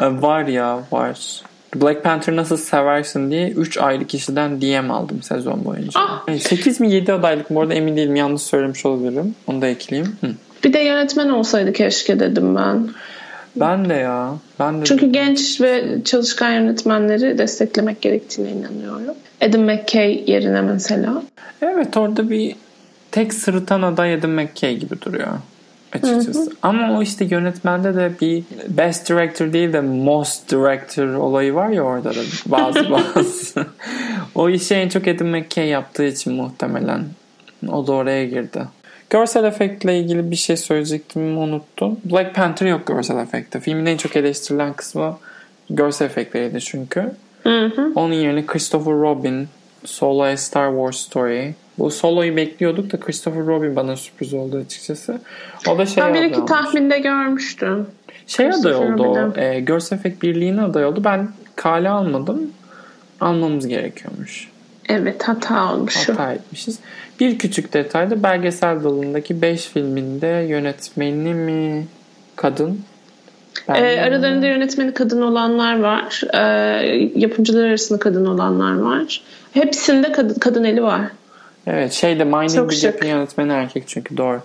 Ee, 0.00 0.22
var 0.22 0.46
ya 0.46 0.82
var. 0.92 1.42
Black 1.74 2.04
Panther 2.04 2.36
nasıl 2.36 2.56
seversin 2.56 3.30
diye 3.30 3.50
3 3.50 3.78
ayrı 3.78 4.04
kişiden 4.04 4.60
DM 4.60 4.90
aldım 4.90 5.22
sezon 5.22 5.64
boyunca. 5.64 5.90
Ah! 6.00 6.38
8 6.38 6.80
mi 6.80 6.92
7 6.92 7.12
adaylık 7.12 7.50
bu 7.50 7.60
arada 7.60 7.74
emin 7.74 7.96
değilim 7.96 8.16
yanlış 8.16 8.42
söylemiş 8.42 8.86
olabilirim. 8.86 9.34
Onu 9.46 9.62
da 9.62 9.66
ekleyeyim. 9.66 10.16
Hı. 10.20 10.26
Bir 10.64 10.72
de 10.72 10.78
yönetmen 10.78 11.28
olsaydı 11.28 11.72
keşke 11.72 12.20
dedim 12.20 12.56
ben. 12.56 12.88
Ben 13.60 13.88
de 13.88 13.94
ya. 13.94 14.34
Ben 14.58 14.80
de 14.80 14.84
Çünkü 14.84 15.12
genç 15.12 15.60
ve 15.60 15.98
çalışkan 16.04 16.52
yönetmenleri 16.52 17.38
desteklemek 17.38 18.00
gerektiğine 18.00 18.50
inanıyorum. 18.50 19.14
Adam 19.40 19.62
McKay 19.62 20.24
yerine 20.26 20.60
mesela. 20.60 21.22
Evet 21.62 21.96
orada 21.96 22.30
bir 22.30 22.56
tek 23.10 23.34
sırıtan 23.34 23.82
aday 23.82 24.14
Adam 24.14 24.30
McKay 24.30 24.76
gibi 24.76 25.00
duruyor 25.02 25.28
açıkçası. 25.92 26.52
Ama 26.62 26.98
o 26.98 27.02
işte 27.02 27.24
yönetmende 27.24 27.94
de 27.94 28.12
bir 28.20 28.44
best 28.68 29.10
director 29.10 29.52
değil 29.52 29.72
de 29.72 29.80
most 29.80 30.50
director 30.50 31.14
olayı 31.14 31.54
var 31.54 31.68
ya 31.68 31.82
orada 31.82 32.10
da 32.10 32.20
bazı 32.46 32.90
bazı. 32.90 33.66
o 34.34 34.48
işi 34.48 34.74
en 34.74 34.88
çok 34.88 35.08
Adam 35.08 35.28
McKay 35.28 35.68
yaptığı 35.68 36.04
için 36.04 36.32
muhtemelen 36.32 37.04
o 37.68 37.86
da 37.86 37.92
oraya 37.92 38.24
girdi. 38.24 38.60
Görsel 39.10 39.44
efektle 39.44 39.98
ilgili 39.98 40.30
bir 40.30 40.36
şey 40.36 40.56
söyleyecektim 40.56 41.38
unuttum. 41.38 42.00
Black 42.04 42.34
Panther 42.34 42.66
yok 42.66 42.86
görsel 42.86 43.18
efekte. 43.18 43.60
Filmin 43.60 43.86
en 43.86 43.96
çok 43.96 44.16
eleştirilen 44.16 44.72
kısmı 44.72 45.18
görsel 45.70 46.06
efektleriydi 46.06 46.60
çünkü. 46.60 47.12
Hı 47.42 47.66
hı. 47.66 47.92
Onun 47.94 48.14
yerine 48.14 48.46
Christopher 48.46 48.94
Robin, 48.94 49.48
Solo 49.84 50.22
A 50.22 50.36
Star 50.36 50.70
Wars 50.70 50.96
Story. 50.96 51.54
Bu 51.78 51.90
Solo'yu 51.90 52.36
bekliyorduk 52.36 52.92
da 52.92 53.00
Christopher 53.00 53.46
Robin 53.46 53.76
bana 53.76 53.96
sürpriz 53.96 54.34
oldu 54.34 54.62
açıkçası. 54.66 55.20
O 55.68 55.78
da 55.78 55.86
şey 55.86 56.04
Ben 56.04 56.14
bir 56.14 56.22
iki 56.22 56.36
olmuş. 56.36 56.50
tahminde 56.50 56.98
görmüştüm. 56.98 57.86
Şey 58.26 58.48
aday 58.48 58.74
oldu 58.74 59.02
o. 59.02 59.40
E, 59.40 59.60
Görsel 59.60 59.96
Efekt 59.96 60.22
Birliği'ne 60.22 60.62
aday 60.62 60.84
oldu. 60.84 61.04
Ben 61.04 61.28
kale 61.56 61.88
almadım. 61.88 62.50
Almamız 63.20 63.66
gerekiyormuş. 63.66 64.48
Evet 64.88 65.22
hata 65.28 65.74
olmuş. 65.74 66.08
Hata 66.08 66.32
etmişiz. 66.32 66.78
Bir 67.20 67.38
küçük 67.38 67.72
detay 67.72 68.10
da 68.10 68.22
belgesel 68.22 68.84
dalındaki 68.84 69.42
5 69.42 69.66
filminde 69.66 70.26
yönetmeni 70.26 71.34
mi 71.34 71.86
kadın? 72.36 72.80
Ben 73.68 73.74
Ee, 73.74 74.00
aralarında 74.00 74.46
yönetmeni 74.46 74.94
kadın 74.94 75.22
olanlar 75.22 75.80
var. 75.80 76.22
Ee, 76.34 76.38
yapımcılar 77.14 77.68
arasında 77.68 77.98
kadın 77.98 78.26
olanlar 78.26 78.78
var. 78.78 79.22
Hepsinde 79.52 80.12
kadın, 80.12 80.34
kadın 80.34 80.64
eli 80.64 80.82
var. 80.82 81.00
Evet 81.66 81.92
şeyde 81.92 82.30
the 82.48 82.74
şık. 82.76 82.92
Gap'in 82.92 83.08
yönetmeni 83.08 83.52
erkek 83.52 83.84
çünkü 83.86 84.16
doğru. 84.16 84.40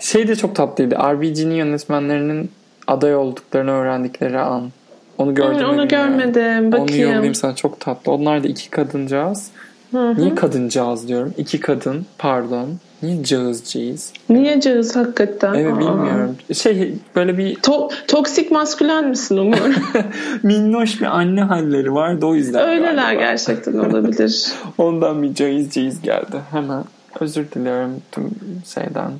Şey 0.00 0.28
de 0.28 0.36
çok 0.36 0.56
tatlıydı. 0.56 0.94
RBG'nin 0.94 1.54
yönetmenlerinin 1.54 2.50
aday 2.86 3.16
olduklarını 3.16 3.70
öğrendikleri 3.70 4.38
an. 4.38 4.70
Onu 5.18 5.34
gördüm. 5.34 5.58
Mü 5.58 5.66
onu 5.66 5.88
görmedim. 5.88 6.64
Onu 6.64 6.72
Bakayım. 6.72 7.02
yollayayım 7.02 7.34
sana 7.34 7.54
çok 7.54 7.80
tatlı. 7.80 8.12
Onlar 8.12 8.44
da 8.44 8.48
iki 8.48 8.70
kadıncağız. 8.70 9.50
Hı 9.90 9.98
hı. 10.10 10.14
Niye 10.16 10.34
kadıncağız 10.34 11.08
diyorum? 11.08 11.34
İki 11.38 11.60
kadın 11.60 12.06
pardon. 12.18 12.68
Niye 13.02 13.24
cağızcıyız? 13.24 14.12
Niye 14.28 14.60
cığız 14.60 14.96
hakikaten? 14.96 15.54
Evet 15.54 15.72
Aa. 15.72 15.78
bilmiyorum. 15.78 16.36
Şey 16.54 16.94
böyle 17.16 17.38
bir 17.38 17.54
To- 17.56 17.92
toksik 18.08 18.50
maskülen 18.50 19.08
misin 19.08 19.36
Umur? 19.36 19.58
minnoş 20.42 21.00
bir 21.00 21.06
anne 21.06 21.42
halleri 21.42 21.94
vardı 21.94 22.26
o 22.26 22.34
yüzden. 22.34 22.68
Öyleler 22.68 22.94
galiba. 22.94 23.20
gerçekten 23.20 23.72
olabilir. 23.78 24.52
Ondan 24.78 25.22
bir 25.22 25.34
cayız 25.34 25.70
cayız 25.70 26.00
geldi. 26.02 26.36
Hemen 26.50 26.84
özür 27.20 27.50
diliyorum 27.50 27.90
tüm 28.12 28.30
şeyden. 28.74 29.10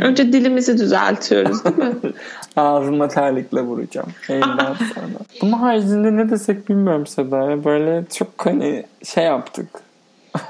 Önce 0.00 0.32
dilimizi 0.32 0.78
düzeltiyoruz 0.78 1.64
değil 1.64 1.76
mi? 1.76 1.94
Ağzıma 2.56 3.08
terlikle 3.08 3.60
vuracağım. 3.60 4.08
Elinden 4.28 4.74
sonra. 4.94 5.18
Bunun 5.42 5.52
haricinde 5.52 6.16
ne 6.16 6.30
desek 6.30 6.68
bilmiyorum 6.68 7.06
Seda. 7.06 7.50
ya. 7.50 7.64
Böyle 7.64 8.04
çok 8.14 8.28
hani 8.38 8.84
şey 9.04 9.24
yaptık. 9.24 9.66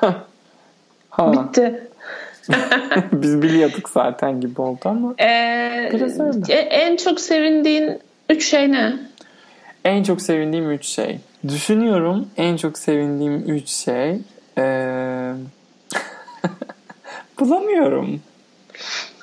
Ha. 1.10 1.32
Bitti. 1.32 1.88
Biz 3.12 3.42
biliyorduk 3.42 3.88
zaten 3.88 4.40
gibi 4.40 4.60
oldu 4.60 4.80
ama. 4.84 5.14
Ee, 5.20 5.90
Biraz 5.92 6.20
öyle. 6.20 6.54
e- 6.54 6.56
en 6.58 6.96
çok 6.96 7.20
sevindiğin 7.20 7.98
üç 8.30 8.44
şey 8.44 8.72
ne? 8.72 8.96
En 9.84 10.02
çok 10.02 10.22
sevindiğim 10.22 10.70
üç 10.70 10.86
şey. 10.86 11.18
Düşünüyorum 11.48 12.28
en 12.36 12.56
çok 12.56 12.78
sevindiğim 12.78 13.38
üç 13.56 13.68
şey. 13.68 14.18
Ee... 14.58 15.32
Bulamıyorum. 17.40 18.20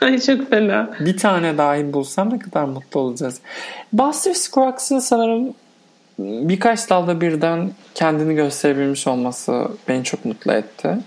Ay 0.01 0.19
çok 0.19 0.49
fena. 0.49 0.89
Bir 0.99 1.17
tane 1.17 1.58
dahi 1.58 1.93
bulsam 1.93 2.34
ne 2.34 2.39
kadar 2.39 2.63
mutlu 2.63 2.99
olacağız. 2.99 3.39
Buster 3.93 4.34
Scruggs'ın 4.34 4.99
sanırım 4.99 5.54
birkaç 6.19 6.89
dalda 6.89 7.21
birden 7.21 7.71
kendini 7.95 8.36
gösterebilmiş 8.36 9.08
olması 9.08 9.67
beni 9.88 10.04
çok 10.04 10.25
mutlu 10.25 10.51
etti. 10.51 10.97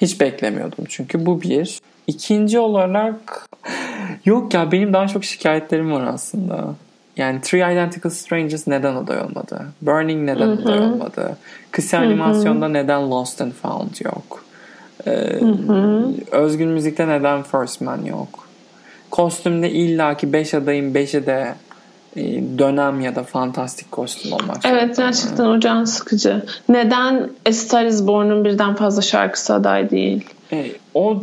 Hiç 0.00 0.20
beklemiyordum 0.20 0.84
çünkü 0.88 1.26
bu 1.26 1.42
bir. 1.42 1.80
İkinci 2.06 2.58
olarak 2.58 3.48
yok 4.24 4.54
ya 4.54 4.72
benim 4.72 4.92
daha 4.92 5.08
çok 5.08 5.24
şikayetlerim 5.24 5.92
var 5.92 6.06
aslında. 6.06 6.74
Yani 7.16 7.40
Three 7.40 7.72
Identical 7.72 8.10
Strangers 8.10 8.66
neden 8.66 8.94
aday 8.94 9.20
olmadı? 9.20 9.66
Burning 9.82 10.24
neden 10.24 10.48
aday 10.48 10.78
olmadı? 10.78 11.36
Kısa 11.70 11.98
animasyonda 11.98 12.68
neden 12.68 13.10
Lost 13.10 13.40
and 13.40 13.52
Found 13.52 14.04
yok? 14.04 14.44
Ee, 15.06 15.40
özgün 16.30 16.68
müzikte 16.68 17.08
neden 17.08 17.42
First 17.42 17.80
Man 17.80 18.04
yok? 18.04 18.48
Kostümde 19.10 19.70
illaki 19.70 20.32
5 20.32 20.54
adayın 20.54 20.94
5'i 20.94 21.26
de 21.26 21.54
dönem 22.58 23.00
ya 23.00 23.14
da 23.16 23.22
fantastik 23.22 23.92
kostüm 23.92 24.32
olmak 24.32 24.56
Evet 24.64 24.96
gerçekten 24.96 25.44
o 25.44 25.60
can 25.60 25.84
sıkıcı. 25.84 26.46
Neden 26.68 27.30
A 27.48 27.52
Star 27.52 27.84
Is 27.84 28.06
Born'un 28.06 28.44
birden 28.44 28.74
fazla 28.74 29.02
şarkısı 29.02 29.54
aday 29.54 29.90
değil? 29.90 30.24
E, 30.52 30.66
o 30.94 31.20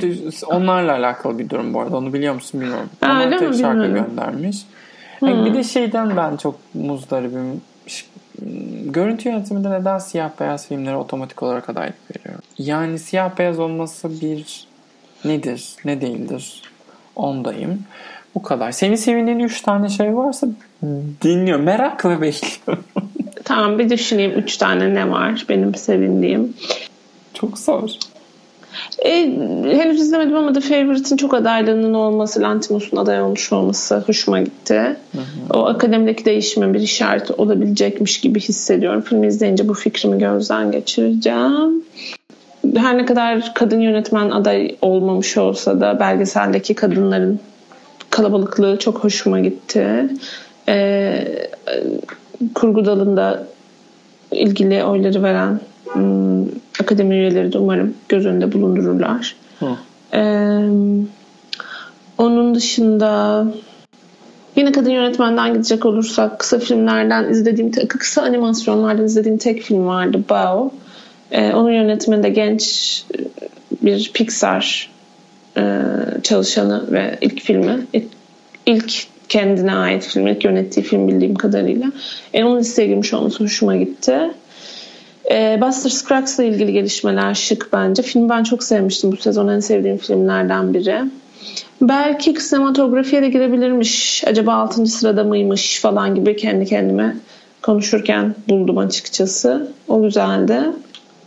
onlarla 0.48 0.92
alakalı 0.94 1.40
bir 1.40 1.50
durum 1.50 1.74
bu 1.74 1.82
arada. 1.82 1.98
Onu 1.98 2.14
biliyor 2.14 2.34
musun 2.34 2.62
bilmiyorum. 2.62 2.90
Ha, 3.02 3.08
Ama 3.08 3.24
öyle 3.26 3.38
mi? 3.38 3.58
şarkı 3.58 3.84
Bilmiyorum. 3.84 4.10
göndermiş. 4.10 4.58
E, 5.24 5.46
bir 5.46 5.54
de 5.54 5.64
şeyden 5.64 6.18
ben 6.18 6.38
çok 6.38 6.56
muzdaribim. 6.74 7.62
Görüntü 8.86 9.30
yönetiminde 9.30 9.72
neden 9.72 9.98
siyah 9.98 10.30
beyaz 10.40 10.68
filmlere 10.68 10.96
otomatik 10.96 11.44
olarak 11.44 11.70
adaylık 11.70 11.96
veriyor? 12.12 12.40
Yani 12.58 13.00
siyah 13.00 13.38
beyaz 13.38 13.60
olması 13.60 14.22
bir 14.22 14.68
nedir, 15.26 15.76
ne 15.86 16.02
değildir? 16.02 16.62
Ondayım. 17.16 17.84
Bu 18.36 18.42
kadar. 18.42 18.72
Senin 18.72 18.96
sevindiğin 18.96 19.40
üç 19.40 19.62
tane 19.62 19.90
şey 19.90 20.16
varsa 20.16 20.48
dinliyorum. 21.22 21.66
Merakla 21.66 22.22
bekliyorum. 22.22 22.84
Tamam 23.44 23.80
bir 23.80 23.90
düşüneyim 23.90 24.32
üç 24.32 24.58
tane 24.58 24.94
ne 24.94 25.12
var 25.12 25.46
benim 25.50 25.76
sevindiğim. 25.76 26.54
Çok 27.34 27.58
zor. 27.58 27.90
E, 29.06 29.12
henüz 29.66 30.02
izlemedim 30.02 30.36
ama 30.36 30.54
The 30.54 30.62
Favourite'in 30.62 31.18
çok 31.18 31.34
adaylığının 31.34 31.94
olması, 31.94 32.42
Lantimos'un 32.42 32.98
aday 32.98 33.22
olmuş 33.22 33.54
olması 33.54 34.04
hoşuma 34.08 34.42
gitti. 34.42 34.96
O 35.54 35.66
akademideki 35.66 36.26
değişimin 36.26 36.74
bir 36.74 36.80
işareti 36.80 37.34
olabilecekmiş 37.34 38.22
gibi 38.22 38.40
hissediyorum. 38.40 39.02
Filmi 39.02 39.28
izleyince 39.28 39.68
bu 39.68 39.74
fikrimi 39.74 40.18
gözden 40.20 40.72
geçireceğim. 40.72 41.84
Her 42.76 42.98
ne 42.98 43.06
kadar 43.06 43.54
kadın 43.56 43.80
yönetmen 43.80 44.30
aday 44.30 44.76
olmamış 44.82 45.38
olsa 45.38 45.82
da 45.82 46.00
belgeseldeki 46.00 46.74
kadınların 46.74 47.40
kalabalıklığı 48.14 48.80
çok 48.80 49.04
hoşuma 49.04 49.40
gitti. 49.40 50.10
E, 50.68 51.28
kurgu 52.56 52.86
dalında 52.86 53.48
ilgili 54.32 54.84
oyları 54.84 55.24
veren 55.24 55.60
hmm, 55.94 56.46
akademi 56.82 57.16
üyeleri 57.16 57.54
de 57.54 57.58
umarım 57.58 57.94
göz 58.10 58.26
önünde 58.26 58.54
bulundururlar. 58.54 59.36
Hı. 59.60 59.70
Ee, 60.14 60.70
onun 62.18 62.56
dışında 62.56 63.46
yine 64.56 64.72
kadın 64.72 64.90
yönetmenden 64.90 65.54
gidecek 65.54 65.86
olursak 65.86 66.40
kısa 66.40 66.60
filmlerden 66.60 67.30
izlediğim 67.30 67.72
kısa 67.88 68.22
animasyonlardan 68.22 69.06
izlediğim 69.06 69.38
tek 69.38 69.62
film 69.62 69.86
vardı 69.86 70.24
Bao. 70.30 70.72
Ee, 71.32 71.54
onun 71.54 71.72
yönetmeni 71.72 72.24
de 72.24 72.30
genç 72.30 73.06
bir 73.82 74.12
Pixar 74.14 74.93
e, 75.58 75.62
çalışanı 76.24 76.92
ve 76.92 77.18
ilk 77.22 77.42
filmi 77.42 77.88
ilk, 78.66 79.08
kendine 79.30 79.76
ait 79.76 80.04
film, 80.04 80.28
ilk 80.28 80.46
yönettiği 80.46 80.86
film 80.86 81.08
bildiğim 81.08 81.36
kadarıyla. 81.36 81.92
E, 82.34 82.44
onun 82.44 82.60
listeye 82.60 82.88
girmiş 82.88 83.14
olması 83.14 83.44
hoşuma 83.44 83.76
gitti. 83.76 84.20
E, 85.32 85.60
Buster 85.62 85.90
Scruggs'la 85.90 86.44
ilgili 86.44 86.74
gelişmeler 86.74 87.34
şık 87.34 87.70
bence. 87.74 88.02
Filmi 88.02 88.30
ben 88.30 88.44
çok 88.44 88.64
sevmiştim. 88.64 89.12
Bu 89.12 89.18
sezon 89.18 89.48
en 89.48 89.60
sevdiğim 89.60 89.98
filmlerden 89.98 90.74
biri. 90.74 91.00
Belki 91.82 92.42
sinematografiye 92.42 93.22
de 93.22 93.30
girebilirmiş. 93.30 94.24
Acaba 94.28 94.54
6. 94.54 94.86
sırada 94.86 95.24
mıymış 95.24 95.80
falan 95.80 96.16
gibi 96.16 96.36
kendi 96.36 96.66
kendime 96.66 97.16
konuşurken 97.62 98.36
buldum 98.50 98.78
açıkçası. 98.78 99.72
O 99.88 100.02
güzeldi. 100.02 100.60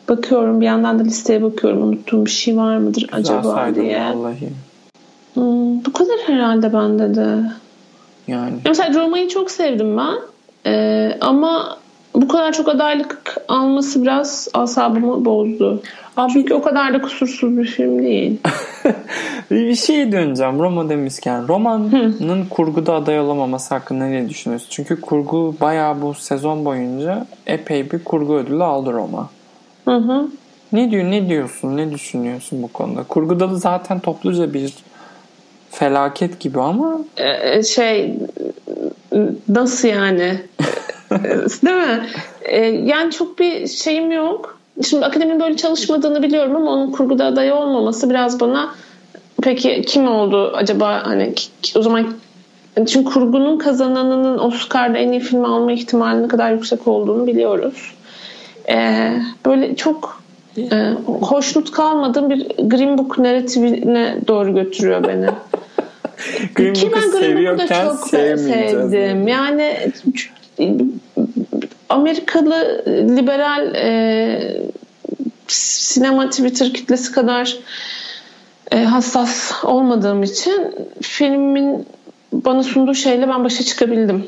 Bakıyorum 0.08 0.60
bir 0.60 0.66
yandan 0.66 0.98
da 0.98 1.02
listeye 1.02 1.42
bakıyorum. 1.42 1.82
Unuttuğum 1.82 2.24
bir 2.24 2.30
şey 2.30 2.56
var 2.56 2.76
mıdır 2.76 3.02
Güzel 3.02 3.18
acaba 3.38 3.74
diye. 3.74 4.00
vallahi. 4.00 4.48
Hmm, 5.34 5.84
bu 5.84 5.92
kadar 5.92 6.16
herhalde 6.26 6.72
bende 6.72 7.14
de. 7.14 7.42
Yani 8.28 8.52
Mesela 8.64 9.00
Roma'yı 9.00 9.28
çok 9.28 9.50
sevdim 9.50 9.96
ben. 9.96 10.14
Ee, 10.66 11.18
ama 11.20 11.78
bu 12.14 12.28
kadar 12.28 12.52
çok 12.52 12.68
adaylık 12.68 13.36
alması 13.48 14.02
biraz 14.02 14.48
asabımı 14.54 15.24
bozdu. 15.24 15.82
Abi 16.16 16.32
Çünkü 16.32 16.54
o 16.54 16.62
kadar 16.62 16.94
da 16.94 17.00
kusursuz 17.00 17.58
bir 17.58 17.64
film 17.64 18.02
değil. 18.02 18.38
bir 19.50 19.74
şey 19.74 20.12
döneceğim 20.12 20.58
Roma 20.58 20.88
demişken. 20.88 21.48
Roma'nın 21.48 22.46
kurguda 22.50 22.94
aday 22.94 23.20
olamaması 23.20 23.74
hakkında 23.74 24.04
ne 24.04 24.28
düşünüyorsun? 24.28 24.68
Çünkü 24.70 25.00
kurgu 25.00 25.54
bayağı 25.60 26.02
bu 26.02 26.14
sezon 26.14 26.64
boyunca 26.64 27.26
epey 27.46 27.90
bir 27.90 28.04
kurgu 28.04 28.34
ödülü 28.34 28.64
aldı 28.64 28.92
Roma. 28.92 29.28
Hı 29.88 29.96
hı. 29.96 30.28
Ne 30.72 30.90
diyor, 30.90 31.04
ne 31.04 31.28
diyorsun, 31.28 31.76
ne 31.76 31.92
düşünüyorsun 31.92 32.62
bu 32.62 32.68
konuda? 32.68 33.02
Kurguda 33.02 33.50
da 33.50 33.54
zaten 33.54 34.00
topluca 34.00 34.54
bir 34.54 34.74
felaket 35.70 36.40
gibi 36.40 36.60
ama 36.60 36.98
Ee, 37.16 37.62
şey 37.62 38.14
nasıl 39.48 39.88
yani? 39.88 40.40
Değil 41.64 41.76
mi? 41.76 42.06
Ee, 42.44 42.60
yani 42.66 43.12
çok 43.12 43.38
bir 43.38 43.66
şeyim 43.66 44.12
yok. 44.12 44.58
Şimdi 44.88 45.04
akademinin 45.06 45.40
böyle 45.40 45.56
çalışmadığını 45.56 46.22
biliyorum 46.22 46.56
ama 46.56 46.70
onun 46.70 46.92
kurguda 46.92 47.24
aday 47.24 47.52
olmaması 47.52 48.10
biraz 48.10 48.40
bana 48.40 48.74
peki 49.42 49.82
kim 49.86 50.08
oldu 50.08 50.52
acaba 50.54 51.02
hani 51.06 51.34
o 51.76 51.82
zaman 51.82 52.06
çünkü 52.76 53.04
kurgunun 53.04 53.58
kazananının 53.58 54.38
Oscar'da 54.38 54.98
en 54.98 55.12
iyi 55.12 55.20
filmi 55.20 55.46
alma 55.46 55.72
ihtimalinin 55.72 56.22
ne 56.24 56.28
kadar 56.28 56.52
yüksek 56.52 56.88
olduğunu 56.88 57.26
biliyoruz. 57.26 57.94
Ee, 58.68 59.12
böyle 59.46 59.76
çok 59.76 60.22
e, 60.58 60.92
hoşnut 61.06 61.70
kalmadığım 61.70 62.30
bir 62.30 62.46
Green 62.46 62.98
Book 62.98 63.18
narratifine 63.18 64.16
doğru 64.28 64.54
götürüyor 64.54 65.04
beni. 65.08 65.26
Green 66.54 66.74
Ki 66.74 66.90
ben 66.92 67.10
Green 67.10 67.46
Book'u 67.46 67.58
da 67.58 67.84
çok 67.84 68.08
sevdim. 68.08 69.28
Yani 69.28 69.90
Amerikalı 71.88 72.84
liberal 72.86 73.74
e, 73.74 74.56
sinema 75.48 76.30
Twitter 76.30 76.72
kitlesi 76.72 77.12
kadar 77.12 77.56
e, 78.72 78.76
hassas 78.84 79.64
olmadığım 79.64 80.22
için 80.22 80.74
filmin 81.02 81.86
bana 82.32 82.62
sunduğu 82.62 82.94
şeyle 82.94 83.28
ben 83.28 83.44
başa 83.44 83.64
çıkabildim. 83.64 84.26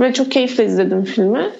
Ve 0.00 0.12
çok 0.12 0.30
keyifle 0.30 0.64
izledim 0.64 1.04
filmi. 1.04 1.50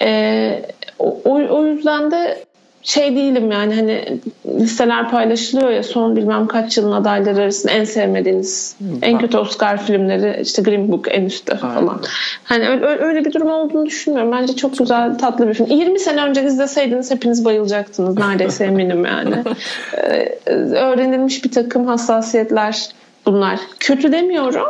E, 0.00 0.62
o, 0.98 1.18
o- 1.24 1.64
yüzden 1.66 2.10
de 2.10 2.44
şey 2.82 3.16
değilim 3.16 3.50
yani 3.52 3.74
hani 3.74 4.18
listeler 4.60 5.10
paylaşılıyor 5.10 5.70
ya 5.70 5.82
son 5.82 6.16
bilmem 6.16 6.46
kaç 6.46 6.76
yılın 6.76 6.92
adayları 6.92 7.40
arasında 7.42 7.72
en 7.72 7.84
sevmediğiniz 7.84 8.76
en 9.02 9.18
kötü 9.18 9.38
Oscar 9.38 9.82
filmleri 9.82 10.42
işte 10.42 10.62
Green 10.62 10.92
Book 10.92 11.06
en 11.10 11.24
üstte 11.24 11.56
falan. 11.56 12.00
Hani 12.44 12.68
öyle, 12.68 12.86
öyle- 12.86 13.02
öyle 13.04 13.24
bir 13.24 13.32
durum 13.32 13.50
olduğunu 13.50 13.86
düşünmüyorum. 13.86 14.32
Bence 14.32 14.56
çok 14.56 14.78
güzel 14.78 15.18
tatlı 15.18 15.48
bir 15.48 15.54
film. 15.54 15.66
20 15.66 15.98
sene 15.98 16.22
önce 16.24 16.44
izleseydiniz 16.44 17.10
hepiniz 17.10 17.44
bayılacaktınız 17.44 18.18
neredeyse 18.18 18.64
eminim 18.64 19.04
yani. 19.04 19.34
Ee, 19.96 20.36
öğrenilmiş 20.76 21.44
bir 21.44 21.50
takım 21.50 21.86
hassasiyetler 21.86 22.88
bunlar. 23.26 23.58
Kötü 23.80 24.12
demiyorum. 24.12 24.64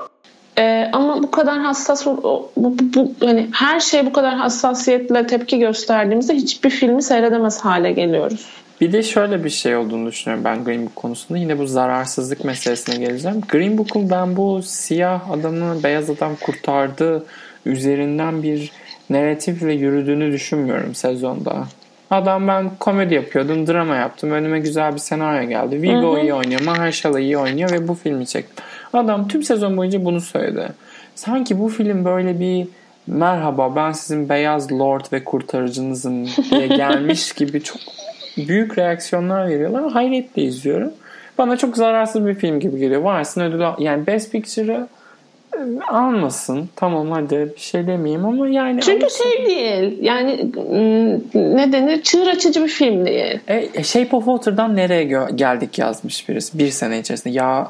Ee, 0.58 0.90
ama 0.92 1.22
bu 1.22 1.30
kadar 1.30 1.58
hassas 1.58 2.06
bu, 2.06 2.50
bu, 2.56 2.74
bu- 2.94 3.12
hani 3.26 3.48
her 3.52 3.80
şey 3.80 4.06
bu 4.06 4.12
kadar 4.12 4.34
hassasiyetle 4.34 5.26
tepki 5.26 5.58
gösterdiğimizde 5.58 6.34
hiçbir 6.34 6.70
filmi 6.70 7.02
seyredemez 7.02 7.60
hale 7.60 7.92
geliyoruz. 7.92 8.46
Bir 8.80 8.92
de 8.92 9.02
şöyle 9.02 9.44
bir 9.44 9.50
şey 9.50 9.76
olduğunu 9.76 10.06
düşünüyorum 10.06 10.44
ben 10.44 10.64
Green 10.64 10.82
Book 10.86 10.96
konusunda. 10.96 11.38
Yine 11.38 11.58
bu 11.58 11.66
zararsızlık 11.66 12.44
meselesine 12.44 12.96
geleceğim. 13.06 13.40
Green 13.48 13.78
Book'un 13.78 14.10
ben 14.10 14.36
bu 14.36 14.62
siyah 14.62 15.30
adamı 15.30 15.82
beyaz 15.82 16.10
adam 16.10 16.32
kurtardı 16.40 17.24
üzerinden 17.66 18.42
bir 18.42 18.70
narratifle 19.10 19.72
yürüdüğünü 19.72 20.32
düşünmüyorum 20.32 20.94
sezonda. 20.94 21.64
Adam 22.10 22.48
ben 22.48 22.70
komedi 22.80 23.14
yapıyordum, 23.14 23.66
drama 23.66 23.94
yaptım. 23.96 24.30
Önüme 24.30 24.60
güzel 24.60 24.94
bir 24.94 24.98
senaryo 24.98 25.48
geldi. 25.48 25.82
Vigo 25.82 26.18
iyi 26.18 26.34
oynuyor, 26.34 26.60
Mahershala 26.60 27.20
iyi 27.20 27.38
oynuyor 27.38 27.70
ve 27.70 27.88
bu 27.88 27.94
filmi 27.94 28.26
çektim. 28.26 28.64
Adam 28.92 29.28
tüm 29.28 29.42
sezon 29.42 29.76
boyunca 29.76 30.04
bunu 30.04 30.20
söyledi. 30.20 30.68
Sanki 31.14 31.60
bu 31.60 31.68
film 31.68 32.04
böyle 32.04 32.40
bir 32.40 32.66
merhaba 33.06 33.76
ben 33.76 33.92
sizin 33.92 34.28
beyaz 34.28 34.72
lord 34.72 35.04
ve 35.12 35.24
kurtarıcınızım 35.24 36.26
diye 36.50 36.66
gelmiş 36.76 37.32
gibi 37.32 37.62
çok 37.62 37.80
büyük 38.36 38.78
reaksiyonlar 38.78 39.48
veriyorlar. 39.48 39.92
Hayretle 39.92 40.42
izliyorum. 40.42 40.92
Bana 41.38 41.56
çok 41.56 41.76
zararsız 41.76 42.26
bir 42.26 42.34
film 42.34 42.60
gibi 42.60 42.78
geliyor. 42.78 43.00
Varsın 43.00 43.40
ödül 43.40 43.84
yani 43.84 44.06
Best 44.06 44.32
Picture'ı 44.32 44.88
almasın. 45.88 46.68
Tamam 46.76 47.10
hadi 47.10 47.52
bir 47.56 47.60
şey 47.60 47.86
demeyeyim 47.86 48.24
ama 48.24 48.48
yani 48.48 48.80
Çünkü 48.80 48.98
almasın. 48.98 49.24
şey 49.24 49.46
değil. 49.46 49.98
Yani 50.00 50.50
ne 51.34 51.72
denir? 51.72 52.02
Çığır 52.02 52.26
açıcı 52.26 52.62
bir 52.62 52.68
film 52.68 53.06
değil. 53.06 53.40
E, 53.48 53.84
Shape 53.84 54.16
of 54.16 54.24
Water'dan 54.24 54.76
nereye 54.76 55.04
geldik 55.34 55.78
yazmış 55.78 56.28
birisi 56.28 56.58
bir 56.58 56.70
sene 56.70 56.98
içerisinde. 56.98 57.34
Ya 57.34 57.68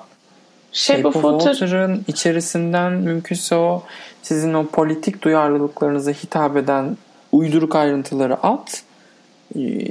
Shape, 0.72 1.02
Shape 1.02 1.18
of, 1.18 1.42
Water'ın 1.42 2.04
içerisinden 2.08 2.92
mümkünse 2.92 3.54
o 3.54 3.82
sizin 4.22 4.54
o 4.54 4.66
politik 4.66 5.22
duyarlılıklarınıza 5.22 6.10
hitap 6.10 6.56
eden 6.56 6.96
uyduruk 7.32 7.76
ayrıntıları 7.76 8.34
at. 8.34 8.82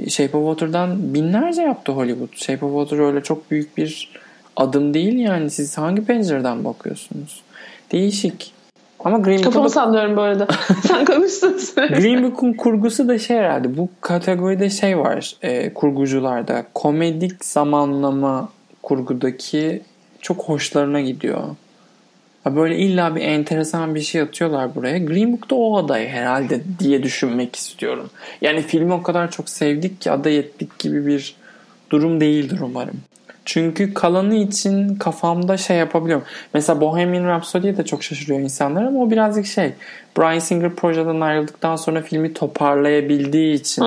Shape 0.08 0.36
of 0.36 0.56
Water'dan 0.58 1.14
binlerce 1.14 1.62
yaptı 1.62 1.92
Hollywood. 1.92 2.36
Shape 2.36 2.66
of 2.66 2.72
Water 2.72 3.06
öyle 3.06 3.22
çok 3.22 3.50
büyük 3.50 3.76
bir 3.76 4.12
adım 4.56 4.94
değil 4.94 5.18
yani. 5.18 5.50
Siz 5.50 5.78
hangi 5.78 6.04
pencereden 6.04 6.64
bakıyorsunuz? 6.64 7.42
Değişik. 7.92 8.52
Ama 9.04 9.18
Green 9.18 9.38
Book'un... 9.38 9.50
Kafamı 9.50 9.70
sallıyorum 9.70 10.16
bu 10.16 10.20
arada. 10.20 10.48
Sen 10.86 11.04
konuştun. 11.04 11.56
Green 11.76 12.22
Book'un 12.22 12.52
kurgusu 12.52 13.08
da 13.08 13.18
şey 13.18 13.36
herhalde. 13.36 13.76
Bu 13.76 13.88
kategoride 14.00 14.70
şey 14.70 14.98
var 14.98 15.36
e, 15.42 15.74
kurgucularda. 15.74 16.64
Komedik 16.74 17.44
zamanlama 17.44 18.48
kurgudaki 18.82 19.82
çok 20.20 20.42
hoşlarına 20.44 21.00
gidiyor. 21.00 21.42
Böyle 22.46 22.76
illa 22.76 23.16
bir 23.16 23.20
enteresan 23.20 23.94
bir 23.94 24.00
şey 24.00 24.20
atıyorlar 24.20 24.74
buraya. 24.74 24.98
Green 24.98 25.32
Book'ta 25.32 25.56
o 25.56 25.76
aday 25.76 26.08
herhalde 26.08 26.60
diye 26.78 27.02
düşünmek 27.02 27.56
istiyorum. 27.56 28.10
Yani 28.40 28.62
filmi 28.62 28.92
o 28.92 29.02
kadar 29.02 29.30
çok 29.30 29.48
sevdik 29.48 30.00
ki 30.00 30.10
aday 30.10 30.38
ettik 30.38 30.78
gibi 30.78 31.06
bir 31.06 31.36
durum 31.90 32.20
değildir 32.20 32.60
umarım. 32.62 33.00
Çünkü 33.48 33.94
kalanı 33.94 34.34
için 34.34 34.96
kafamda 34.96 35.56
şey 35.56 35.76
yapabiliyorum. 35.76 36.24
Mesela 36.54 36.80
Bohemian 36.80 37.24
Rhapsody'ye 37.24 37.76
de 37.76 37.84
çok 37.84 38.02
şaşırıyor 38.02 38.40
insanlar 38.40 38.82
ama 38.82 39.00
o 39.00 39.10
birazcık 39.10 39.46
şey. 39.46 39.72
Brian 40.18 40.38
Singer 40.38 40.74
projeden 40.74 41.20
ayrıldıktan 41.20 41.76
sonra 41.76 42.02
filmi 42.02 42.32
toparlayabildiği 42.32 43.54
için. 43.54 43.82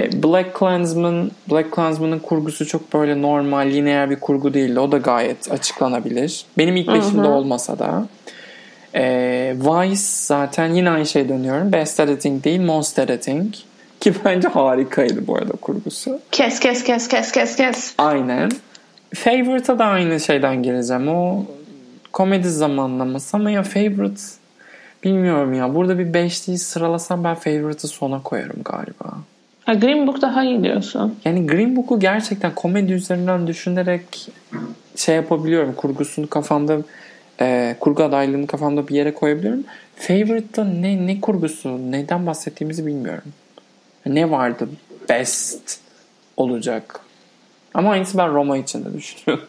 E, 0.00 0.22
Black 0.22 0.54
Klansman, 0.54 1.30
Black 1.50 1.72
Klansman'ın 1.72 2.18
kurgusu 2.18 2.66
çok 2.66 2.94
böyle 2.94 3.22
normal, 3.22 3.66
lineer 3.66 4.10
bir 4.10 4.20
kurgu 4.20 4.54
değildi. 4.54 4.80
O 4.80 4.92
da 4.92 4.98
gayet 4.98 5.52
açıklanabilir. 5.52 6.44
Benim 6.58 6.76
ilk 6.76 6.88
beşimde 6.88 7.28
olmasa 7.28 7.78
da. 7.78 8.06
E, 8.94 9.02
Vice 9.58 10.02
zaten 10.04 10.74
yine 10.74 10.90
aynı 10.90 11.06
şey 11.06 11.28
dönüyorum. 11.28 11.72
Best 11.72 12.00
Editing 12.00 12.44
değil, 12.44 12.60
Most 12.60 12.98
Editing. 12.98 13.54
Ki 14.02 14.12
bence 14.24 14.48
harikaydı 14.48 15.26
bu 15.26 15.36
arada 15.36 15.52
kurgusu. 15.52 16.20
Kes 16.30 16.60
kes 16.60 16.84
kes 16.84 17.08
kes 17.08 17.32
kes 17.32 17.56
kes. 17.56 17.94
Aynen. 17.98 18.50
Favorite'a 19.14 19.78
da 19.78 19.84
aynı 19.84 20.20
şeyden 20.20 20.62
geleceğim. 20.62 21.08
O 21.08 21.44
komedi 22.12 22.48
zamanlaması 22.48 23.36
ama 23.36 23.50
ya 23.50 23.62
Favorite 23.62 24.20
bilmiyorum 25.04 25.54
ya. 25.54 25.74
Burada 25.74 25.98
bir 25.98 26.14
beşliği 26.14 26.58
sıralasam 26.58 27.24
ben 27.24 27.34
Favorite'ı 27.34 27.88
sona 27.88 28.22
koyarım 28.22 28.62
galiba. 28.64 29.18
Ha, 29.64 29.74
Green 29.74 30.06
Book 30.06 30.22
daha 30.22 30.44
iyi 30.44 30.62
diyorsun. 30.62 31.18
Yani 31.24 31.46
Green 31.46 31.76
Book'u 31.76 32.00
gerçekten 32.00 32.54
komedi 32.54 32.92
üzerinden 32.92 33.46
düşünerek 33.46 34.28
şey 34.96 35.14
yapabiliyorum. 35.14 35.74
Kurgusunu 35.76 36.28
kafamda 36.28 36.78
e, 37.40 37.76
kurgu 37.80 38.02
adaylığını 38.02 38.46
kafamda 38.46 38.88
bir 38.88 38.94
yere 38.94 39.14
koyabiliyorum. 39.14 39.64
Favorite'da 39.96 40.64
ne, 40.64 41.06
ne 41.06 41.20
kurgusu, 41.20 41.92
neden 41.92 42.26
bahsettiğimizi 42.26 42.86
bilmiyorum 42.86 43.32
ne 44.06 44.30
vardı 44.30 44.68
best 45.08 45.80
olacak. 46.36 47.00
Ama 47.74 47.90
aynısı 47.90 48.18
ben 48.18 48.34
Roma 48.34 48.56
için 48.56 48.84
de 48.84 48.94
düşünüyordum. 48.94 49.46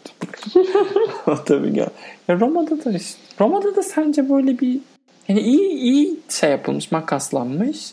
Tabii 1.46 1.80
ya. 1.80 1.88
ya 2.28 2.40
Roma'da 2.40 2.86
da 2.86 2.92
işte, 2.92 3.20
Roma'da 3.40 3.76
da 3.76 3.84
sence 3.84 4.30
böyle 4.30 4.60
bir 4.60 4.80
yani 5.28 5.40
iyi 5.40 5.70
iyi 5.70 6.20
şey 6.30 6.50
yapılmış, 6.50 6.92
makaslanmış. 6.92 7.92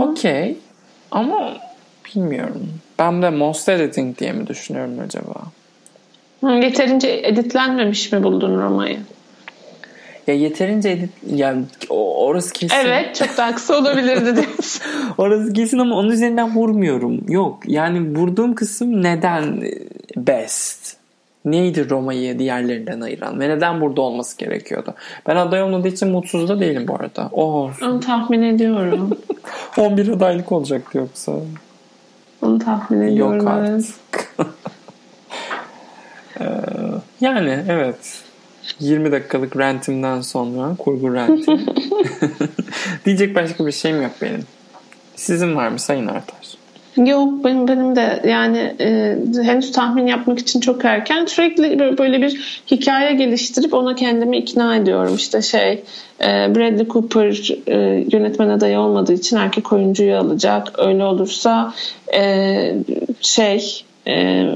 Okey. 0.00 0.56
Ama 1.10 1.56
bilmiyorum. 2.06 2.68
Ben 2.98 3.22
de 3.22 3.30
most 3.30 3.68
editing 3.68 4.18
diye 4.18 4.32
mi 4.32 4.46
düşünüyorum 4.46 4.98
acaba? 5.04 5.34
Yeterince 6.42 7.20
editlenmemiş 7.24 8.12
mi 8.12 8.22
buldun 8.22 8.62
Roma'yı? 8.62 9.00
Ya 10.30 10.36
yeterince 10.36 10.90
edit 10.90 11.10
yani 11.26 11.64
orası 11.88 12.52
kesin. 12.52 12.76
Evet 12.76 13.16
çok 13.16 13.36
daha 13.36 13.54
kısa 13.54 13.78
olabilirdi 13.78 14.36
diyorsun. 14.36 14.82
orası 15.18 15.52
kesin 15.52 15.78
ama 15.78 15.96
onun 15.96 16.10
üzerinden 16.10 16.54
vurmuyorum. 16.54 17.20
Yok 17.28 17.62
yani 17.66 18.18
vurduğum 18.18 18.54
kısım 18.54 19.02
neden 19.02 19.62
best? 20.16 20.96
Neydi 21.44 21.90
Roma'yı 21.90 22.38
diğerlerinden 22.38 23.00
ayıran 23.00 23.40
ve 23.40 23.48
neden 23.48 23.80
burada 23.80 24.00
olması 24.00 24.38
gerekiyordu? 24.38 24.94
Ben 25.26 25.36
aday 25.36 25.62
olmadığı 25.62 25.88
için 25.88 26.08
mutsuz 26.08 26.48
da 26.48 26.60
değilim 26.60 26.88
bu 26.88 26.94
arada. 26.94 27.28
O 27.32 27.42
olsun. 27.42 27.86
Onu 27.86 28.00
tahmin 28.00 28.42
ediyorum. 28.42 29.18
11 29.78 30.08
adaylık 30.08 30.52
olacaktı 30.52 30.98
yoksa. 30.98 31.32
Onu 32.42 32.58
tahmin 32.58 33.00
ediyorum. 33.00 33.38
Yok 33.38 33.48
artık. 33.48 34.36
yani 37.20 37.64
evet. 37.68 38.29
20 38.80 39.12
dakikalık 39.12 39.56
rentimden 39.56 40.20
sonra 40.20 40.76
kurgu 40.78 41.14
renti. 41.14 41.52
Diyecek 43.04 43.34
başka 43.34 43.66
bir 43.66 43.72
şeyim 43.72 44.02
yok 44.02 44.12
benim. 44.22 44.44
Sizin 45.16 45.56
var 45.56 45.68
mı 45.68 45.78
Sayın 45.78 46.06
Artar? 46.06 46.60
Yok 46.96 47.44
benim 47.44 47.68
benim 47.68 47.96
de 47.96 48.22
yani 48.28 48.74
e, 48.80 49.16
henüz 49.42 49.72
tahmin 49.72 50.06
yapmak 50.06 50.38
için 50.38 50.60
çok 50.60 50.84
erken. 50.84 51.26
Sürekli 51.26 51.98
böyle 51.98 52.22
bir 52.22 52.62
hikaye 52.70 53.14
geliştirip 53.14 53.74
ona 53.74 53.94
kendimi 53.94 54.38
ikna 54.38 54.76
ediyorum. 54.76 55.14
İşte 55.16 55.42
şey 55.42 55.72
e, 56.20 56.26
Bradley 56.26 56.88
Cooper 56.88 57.56
e, 57.66 58.04
yönetmen 58.12 58.48
adayı 58.48 58.78
olmadığı 58.78 59.12
için 59.12 59.36
erkek 59.36 59.72
oyuncuyu 59.72 60.16
alacak. 60.16 60.78
Öyle 60.78 61.04
olursa 61.04 61.74
e, 62.14 62.74
şey 63.20 63.84
e, 64.06 64.46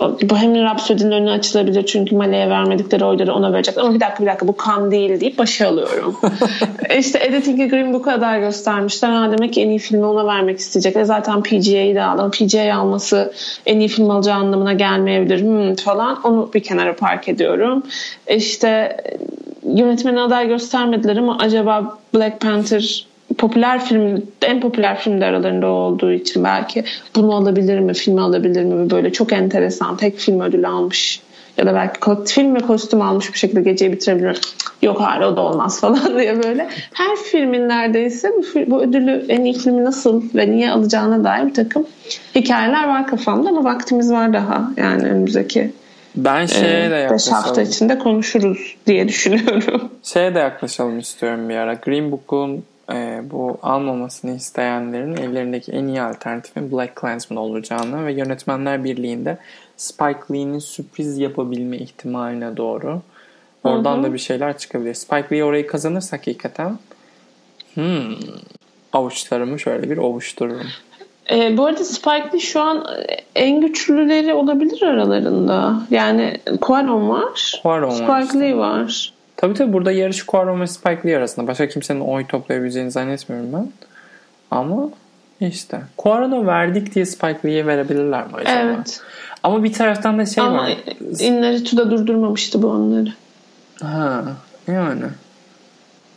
Bohemian 0.00 0.64
Rhapsody'nin 0.64 1.10
önü 1.10 1.30
açılabilir 1.30 1.86
çünkü 1.86 2.16
Male'ye 2.16 2.50
vermedikleri 2.50 3.04
oyları 3.04 3.34
ona 3.34 3.52
verecek. 3.52 3.78
Ama 3.78 3.94
bir 3.94 4.00
dakika 4.00 4.22
bir 4.22 4.28
dakika 4.28 4.48
bu 4.48 4.56
kan 4.56 4.90
değil 4.90 5.20
deyip 5.20 5.38
başa 5.38 5.68
alıyorum. 5.68 6.16
İşte 6.98 7.18
Editing'i 7.24 7.68
Green 7.68 7.92
Book'a 7.92 8.14
kadar 8.14 8.38
göstermişler. 8.38 9.10
Ha, 9.10 9.32
demek 9.32 9.52
ki 9.52 9.62
en 9.62 9.68
iyi 9.68 9.78
filmi 9.78 10.04
ona 10.06 10.26
vermek 10.26 10.58
isteyecekler. 10.58 11.04
Zaten 11.04 11.42
PGA'yı 11.42 11.96
da 11.96 12.04
aldı. 12.06 12.30
PGA 12.30 12.76
alması 12.76 13.32
en 13.66 13.78
iyi 13.78 13.88
film 13.88 14.10
alacağı 14.10 14.36
anlamına 14.36 14.72
gelmeyebilir 14.72 15.40
hmm, 15.40 15.74
falan. 15.74 16.18
Onu 16.24 16.50
bir 16.54 16.62
kenara 16.62 16.96
park 16.96 17.28
ediyorum. 17.28 17.82
İşte 18.28 18.96
yönetmeni 19.62 20.20
aday 20.20 20.48
göstermediler 20.48 21.16
ama 21.16 21.38
acaba 21.38 21.98
Black 22.14 22.40
Panther 22.40 23.06
popüler 23.38 23.84
film 23.84 24.22
en 24.42 24.60
popüler 24.60 24.98
film 24.98 25.20
de 25.20 25.24
aralarında 25.24 25.66
olduğu 25.66 26.12
için 26.12 26.44
belki 26.44 26.84
bunu 27.16 27.34
alabilir 27.34 27.78
mi 27.78 27.94
filmi 27.94 28.20
alabilir 28.20 28.64
mi 28.64 28.90
böyle 28.90 29.12
çok 29.12 29.32
enteresan 29.32 29.96
tek 29.96 30.18
film 30.18 30.40
ödülü 30.40 30.66
almış 30.66 31.20
ya 31.58 31.66
da 31.66 31.74
belki 31.74 32.32
film 32.34 32.54
ve 32.54 32.58
kostüm 32.58 33.02
almış 33.02 33.32
bir 33.32 33.38
şekilde 33.38 33.62
geceyi 33.62 33.92
bitirebilir 33.92 34.40
yok 34.82 35.00
hayır 35.00 35.22
o 35.22 35.36
da 35.36 35.40
olmaz 35.40 35.80
falan 35.80 36.18
diye 36.18 36.42
böyle 36.42 36.68
her 36.92 37.16
filmin 37.16 37.68
neredeyse 37.68 38.32
bu, 38.36 38.70
bu 38.70 38.82
ödülü 38.82 39.24
en 39.28 39.44
iyi 39.44 39.54
filmi 39.54 39.84
nasıl 39.84 40.22
ve 40.34 40.50
niye 40.50 40.70
alacağına 40.70 41.24
dair 41.24 41.46
bir 41.46 41.54
takım 41.54 41.86
hikayeler 42.34 42.88
var 42.88 43.06
kafamda 43.06 43.48
ama 43.48 43.64
vaktimiz 43.64 44.12
var 44.12 44.32
daha 44.32 44.70
yani 44.76 45.02
önümüzdeki 45.02 45.70
ben 46.16 46.46
şeye 46.46 46.90
de 46.90 46.94
yaklaşalım. 46.94 47.42
5 47.42 47.46
hafta 47.46 47.62
içinde 47.62 47.98
konuşuruz 47.98 48.76
diye 48.86 49.08
düşünüyorum. 49.08 49.88
Şeye 50.02 50.34
de 50.34 50.38
yaklaşalım 50.38 50.98
istiyorum 50.98 51.48
bir 51.48 51.56
ara. 51.56 51.74
Green 51.74 52.12
Book'un 52.12 52.64
e, 52.92 53.20
bu 53.30 53.58
almamasını 53.62 54.36
isteyenlerin 54.36 55.16
ellerindeki 55.16 55.72
en 55.72 55.86
iyi 55.86 56.02
alternatifin 56.02 56.72
Black 56.72 56.96
Klansman 56.96 57.36
olacağını 57.42 58.06
ve 58.06 58.12
Yönetmenler 58.12 58.84
Birliği'nde 58.84 59.38
Spike 59.76 60.20
Lee'nin 60.32 60.58
sürpriz 60.58 61.18
yapabilme 61.18 61.76
ihtimaline 61.76 62.56
doğru 62.56 63.00
oradan 63.64 63.94
Hı-hı. 63.96 64.02
da 64.02 64.12
bir 64.12 64.18
şeyler 64.18 64.58
çıkabilir. 64.58 64.94
Spike 64.94 65.36
Lee 65.36 65.44
orayı 65.44 65.66
kazanırsa 65.66 66.16
hakikaten 66.16 66.78
hmm, 67.74 68.14
avuçlarımı 68.92 69.60
şöyle 69.60 69.90
bir 69.90 69.96
ovuştururum. 69.96 70.66
E, 71.30 71.56
bu 71.56 71.66
arada 71.66 71.84
Spike 71.84 72.30
Lee 72.34 72.40
şu 72.40 72.60
an 72.60 72.86
en 73.34 73.60
güçlüleri 73.60 74.34
olabilir 74.34 74.82
aralarında. 74.82 75.82
Yani 75.90 76.40
Quaron 76.60 77.08
var. 77.08 77.60
Quaron 77.62 77.90
Spike 77.90 78.08
var 78.08 78.22
işte. 78.22 78.40
Lee 78.40 78.56
var. 78.56 79.12
Tabii 79.36 79.54
tabii 79.54 79.72
burada 79.72 79.92
yarış 79.92 80.22
Quaron 80.22 80.60
ve 80.60 80.66
Spike 80.66 81.00
Lee 81.08 81.16
arasında. 81.16 81.46
Başka 81.46 81.68
kimsenin 81.68 82.00
oy 82.00 82.26
toplayabileceğini 82.26 82.90
zannetmiyorum 82.90 83.52
ben. 83.52 83.72
Ama 84.50 84.88
İşte. 85.40 85.80
Cuaron'a 86.02 86.46
verdik 86.46 86.94
diye 86.94 87.06
Spike 87.06 87.38
Lee'ye 87.44 87.66
verebilirler 87.66 88.26
mi 88.26 88.32
acaba? 88.34 88.60
Evet. 88.60 89.00
Ama 89.42 89.64
bir 89.64 89.72
taraftan 89.72 90.18
da 90.18 90.26
şey 90.26 90.44
Ama 90.44 90.56
var. 90.56 90.76
Inarritu'da 91.18 91.90
durdurmamıştı 91.90 92.62
bu 92.62 92.66
onları. 92.70 93.12
Ha, 93.82 94.24
yani. 94.66 95.04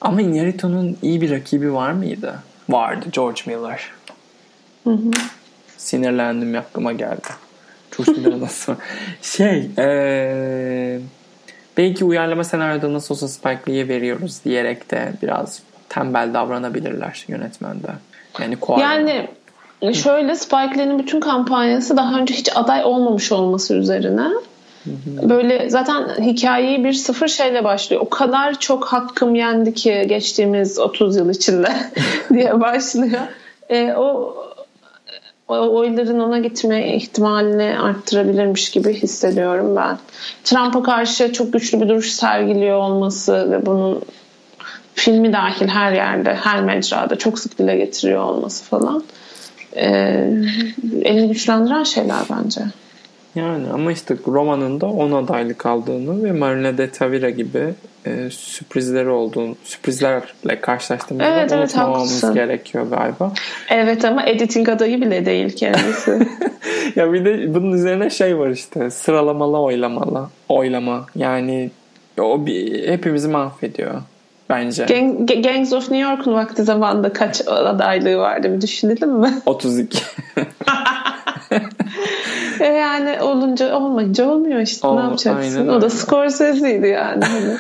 Ama 0.02 0.22
Inarritu'nun 0.22 0.98
iyi 1.02 1.22
bir 1.22 1.32
rakibi 1.32 1.74
var 1.74 1.92
mıydı? 1.92 2.36
Vardı. 2.70 3.06
George 3.12 3.42
Miller. 3.46 3.92
Hı 4.84 4.90
hı. 4.90 5.12
Sinirlendim 5.78 6.58
aklıma 6.58 6.92
geldi. 6.92 7.28
George 7.98 8.22
Miller 8.22 8.40
nasıl? 8.40 8.76
Şey, 9.22 9.72
eee 9.78 11.00
belki 11.80 12.06
uyarlama 12.06 12.44
senaryoda 12.44 12.94
nasıl 12.94 13.16
olsa 13.16 13.28
Spike 13.28 13.62
Lee'ye 13.68 13.88
veriyoruz 13.88 14.40
diyerek 14.46 14.92
de 14.92 15.14
biraz 15.22 15.60
tembel 15.90 16.34
davranabilirler 16.34 17.26
yönetmende. 17.28 17.88
Yani 18.42 18.56
Cuarón. 18.56 18.82
Yani 18.82 19.28
şöyle 19.94 20.36
Spike 20.36 20.78
Lee'nin 20.78 21.00
bütün 21.00 21.20
kampanyası 21.20 21.98
daha 21.98 22.20
önce 22.20 22.34
hiç 22.34 22.50
aday 22.56 22.84
olmamış 22.84 23.32
olması 23.32 23.76
üzerine. 23.76 24.28
Böyle 25.06 25.70
zaten 25.70 26.08
hikayeyi 26.22 26.84
bir 26.84 26.94
sıfır 26.94 27.28
şeyle 27.28 27.64
başlıyor. 27.64 28.02
O 28.06 28.10
kadar 28.10 28.60
çok 28.60 28.86
hakkım 28.86 29.36
yendi 29.36 29.74
ki 29.74 30.06
geçtiğimiz 30.08 30.80
30 30.80 31.16
yıl 31.16 31.30
içinde 31.30 31.72
diye 32.34 32.62
başlıyor. 32.62 33.22
E, 33.70 33.94
o 33.94 34.36
oyların 35.50 36.20
ona 36.20 36.40
gitme 36.40 36.96
ihtimalini 36.96 37.80
arttırabilirmiş 37.80 38.72
gibi 38.72 38.94
hissediyorum 38.94 39.76
ben. 39.76 39.98
Trump'a 40.44 40.84
karşı 40.84 41.34
çok 41.34 41.54
güçlü 41.54 41.82
bir 41.82 41.90
duruş 41.90 42.12
sergiliyor 42.12 42.78
olması 42.78 43.52
ve 43.52 43.66
bunun 43.66 44.02
filmi 44.94 45.34
dahil 45.34 45.68
her 45.68 45.92
yerde, 45.92 46.36
her 46.36 46.62
mecrada 46.62 47.16
çok 47.16 47.40
sık 47.40 47.60
dile 47.60 47.78
getiriyor 47.78 48.24
olması 48.24 48.64
falan 48.64 49.04
e, 49.76 49.88
elini 51.02 51.28
güçlendiren 51.28 51.84
şeyler 51.84 52.22
bence. 52.30 52.62
Yani 53.40 53.66
ama 53.74 53.92
işte 53.92 54.16
romanın 54.28 54.82
da 54.82 54.86
10 54.86 55.12
adaylık 55.12 55.66
aldığını 55.66 56.24
ve 56.24 56.32
Marina 56.32 56.78
de 56.78 56.90
Tavira 56.90 57.30
gibi 57.30 57.74
e, 58.06 58.30
sürprizleri 58.30 59.10
olduğunu, 59.10 59.56
sürprizlerle 59.64 60.62
karşılaştığımızda 60.62 61.28
Evet, 61.28 61.52
evet, 61.52 61.78
haklısın. 61.78 62.34
gerekiyor 62.34 62.88
galiba. 62.90 63.34
Evet 63.70 64.06
ama 64.06 64.26
editing 64.26 64.70
adayı 64.70 65.02
bile 65.02 65.26
değil 65.26 65.56
kendisi. 65.56 66.28
ya 66.96 67.14
bir 67.14 67.26
de 67.26 67.54
bunun 67.54 67.72
üzerine 67.72 68.10
şey 68.10 68.38
var 68.38 68.50
işte 68.50 68.92
sıralamalı 68.92 69.60
oylamalı 69.60 70.30
oylama 70.50 71.06
yani 71.16 71.72
o 72.20 72.46
bir, 72.46 72.88
hepimizi 72.88 73.28
mahvediyor 73.28 74.02
bence. 74.50 74.86
Gang, 74.86 75.44
Gangs 75.44 75.74
of 75.74 75.92
New 75.92 76.12
York'un 76.12 76.34
vakti 76.34 76.64
zamanında 76.64 77.14
kaç 77.14 77.42
adaylığı 77.48 78.18
vardı 78.18 78.54
bir 78.56 78.62
düşünelim 78.62 79.12
mi? 79.12 79.34
32. 79.46 80.00
E 82.62 82.66
yani 82.66 83.22
olunca 83.22 83.78
olmayınca 83.78 84.30
olmuyor 84.30 84.60
işte 84.60 84.88
Ol- 84.88 84.96
ne 84.96 85.02
yapacaksın? 85.02 85.68
O 85.68 85.82
da. 85.82 85.90
Scorsese'ydi 85.90 86.88
yani. 86.88 87.26
Hani. 87.26 87.58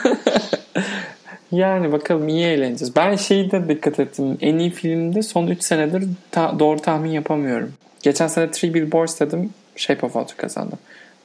yani 1.51 1.91
bakalım 1.91 2.27
iyi 2.27 2.45
eğleneceğiz. 2.45 2.95
Ben 2.95 3.15
şeyi 3.15 3.51
de 3.51 3.69
dikkat 3.69 3.99
ettim. 3.99 4.37
En 4.41 4.57
iyi 4.57 4.69
filmde 4.69 5.21
son 5.21 5.47
3 5.47 5.63
senedir 5.63 6.03
ta- 6.31 6.59
doğru 6.59 6.79
tahmin 6.79 7.09
yapamıyorum. 7.11 7.73
Geçen 8.01 8.27
sene 8.27 8.51
Three 8.51 8.73
Billboards 8.73 9.19
dedim 9.19 9.49
Shape 9.75 10.05
of 10.05 10.13
Water 10.13 10.37
kazandı. 10.37 10.75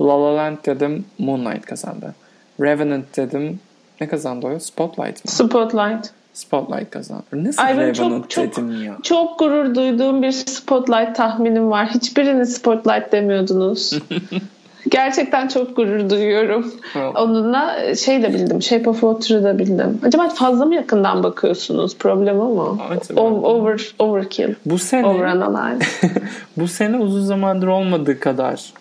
La 0.00 0.22
La 0.22 0.36
Land 0.36 0.56
dedim 0.66 1.04
Moonlight 1.18 1.66
kazandı. 1.66 2.14
Revenant 2.60 3.16
dedim 3.16 3.60
ne 4.00 4.08
kazandı 4.08 4.46
o? 4.46 4.58
Spotlight 4.58 5.24
mı? 5.24 5.30
Spotlight. 5.30 6.10
Spotlight 6.34 6.90
kazandı. 6.90 7.24
Nasıl 7.32 7.62
Ay 7.62 7.76
Revenant 7.76 7.96
çok 7.96 8.30
çok 8.30 8.44
dedim 8.52 8.84
ya? 8.84 8.96
çok 9.02 9.38
gurur 9.38 9.74
duyduğum 9.74 10.22
bir 10.22 10.32
Spotlight 10.32 11.16
tahminim 11.16 11.70
var. 11.70 11.88
Hiçbiriniz 11.94 12.52
Spotlight 12.54 13.12
demiyordunuz. 13.12 13.98
Gerçekten 14.90 15.48
çok 15.48 15.76
gurur 15.76 16.10
duyuyorum. 16.10 16.72
Onunla 17.16 17.94
şey 17.94 18.22
de 18.22 18.34
bildim. 18.34 18.62
Shape 18.62 18.90
of 18.90 19.00
Water'ı 19.00 19.44
da 19.44 19.58
bildim. 19.58 20.00
Acaba 20.06 20.28
fazla 20.28 20.64
mı 20.64 20.74
yakından 20.74 21.22
bakıyorsunuz? 21.22 21.96
Problem 21.98 22.40
o 22.40 22.44
mu? 22.48 22.78
O- 23.16 23.20
Over, 23.22 23.94
overkill. 23.98 24.54
Bu 24.66 24.78
sene 24.78 25.06
Overanalyze. 25.06 25.84
bu 26.56 26.68
sene 26.68 26.98
uzun 26.98 27.20
zamandır 27.24 27.66
olmadığı 27.66 28.20
kadar 28.20 28.72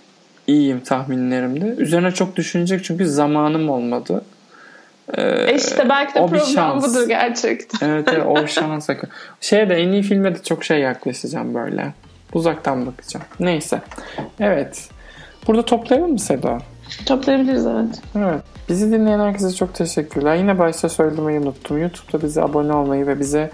iyiyim 0.47 0.79
tahminlerimde. 0.79 1.65
Üzerine 1.65 2.11
çok 2.11 2.35
düşünecek 2.35 2.83
çünkü 2.83 3.07
zamanım 3.07 3.69
olmadı. 3.69 4.21
Ee, 5.17 5.21
E 5.21 5.55
işte 5.55 5.89
belki 5.89 6.15
de 6.15 6.19
o 6.19 6.27
problem 6.27 6.45
şans. 6.45 6.83
budur 6.95 7.07
gerçekten. 7.07 7.89
Evet, 7.89 8.07
evet 8.11 8.25
o 8.27 8.47
şans. 8.47 8.89
hakikaten. 8.89 9.15
Şeye 9.41 9.69
de 9.69 9.75
en 9.75 9.91
iyi 9.91 10.03
filme 10.03 10.35
de 10.35 10.43
çok 10.43 10.63
şey 10.63 10.79
yaklaşacağım 10.79 11.53
böyle. 11.53 11.93
Uzaktan 12.33 12.85
bakacağım. 12.85 13.25
Neyse. 13.39 13.81
Evet. 14.39 14.89
Burada 15.47 15.65
toplayalım 15.65 16.11
mı 16.11 16.19
Seda? 16.19 16.57
Toplayabiliriz 17.05 17.65
evet. 17.65 18.01
Evet. 18.17 18.41
Bizi 18.69 18.91
dinleyen 18.91 19.19
herkese 19.19 19.51
çok 19.53 19.73
teşekkürler. 19.73 20.35
Yine 20.35 20.59
başta 20.59 20.89
söylemeyi 20.89 21.39
unuttum. 21.39 21.77
YouTube'da 21.81 22.23
bize 22.23 22.41
abone 22.41 22.73
olmayı 22.73 23.07
ve 23.07 23.19
bize 23.19 23.49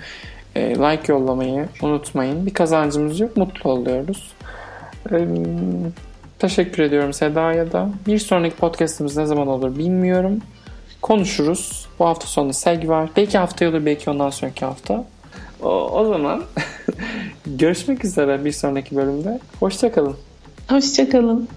e, 0.56 0.76
like 0.76 1.14
yollamayı 1.14 1.66
unutmayın. 1.82 2.46
Bir 2.46 2.54
kazancımız 2.54 3.20
yok. 3.20 3.38
Mutlu 3.38 3.70
oluyoruz. 3.72 4.32
E, 5.12 5.18
teşekkür 6.40 6.84
ediyorum 6.84 7.14
Seda'ya 7.14 7.72
da. 7.72 7.90
Bir 8.08 8.20
sonraki 8.20 8.56
podcastımız 8.56 9.18
ne 9.18 9.26
zaman 9.26 9.48
olur 9.48 9.78
bilmiyorum. 9.78 10.40
Konuşuruz. 11.02 11.86
Bu 12.00 12.06
hafta 12.06 12.28
sonu 12.28 12.54
sevgi 12.54 12.90
var. 12.90 13.10
Belki 13.16 13.38
haftaya 13.38 13.72
olur 13.72 13.86
belki 13.86 14.10
ondan 14.10 14.30
sonraki 14.30 14.66
hafta. 14.66 15.06
O, 15.62 15.70
o 15.70 16.06
zaman 16.06 16.44
görüşmek 17.46 18.06
üzere 18.06 18.46
bir 18.46 18.52
sonraki 18.52 18.96
bölümde. 18.96 19.40
Hoşçakalın. 19.60 20.16
Hoşçakalın. 20.70 21.50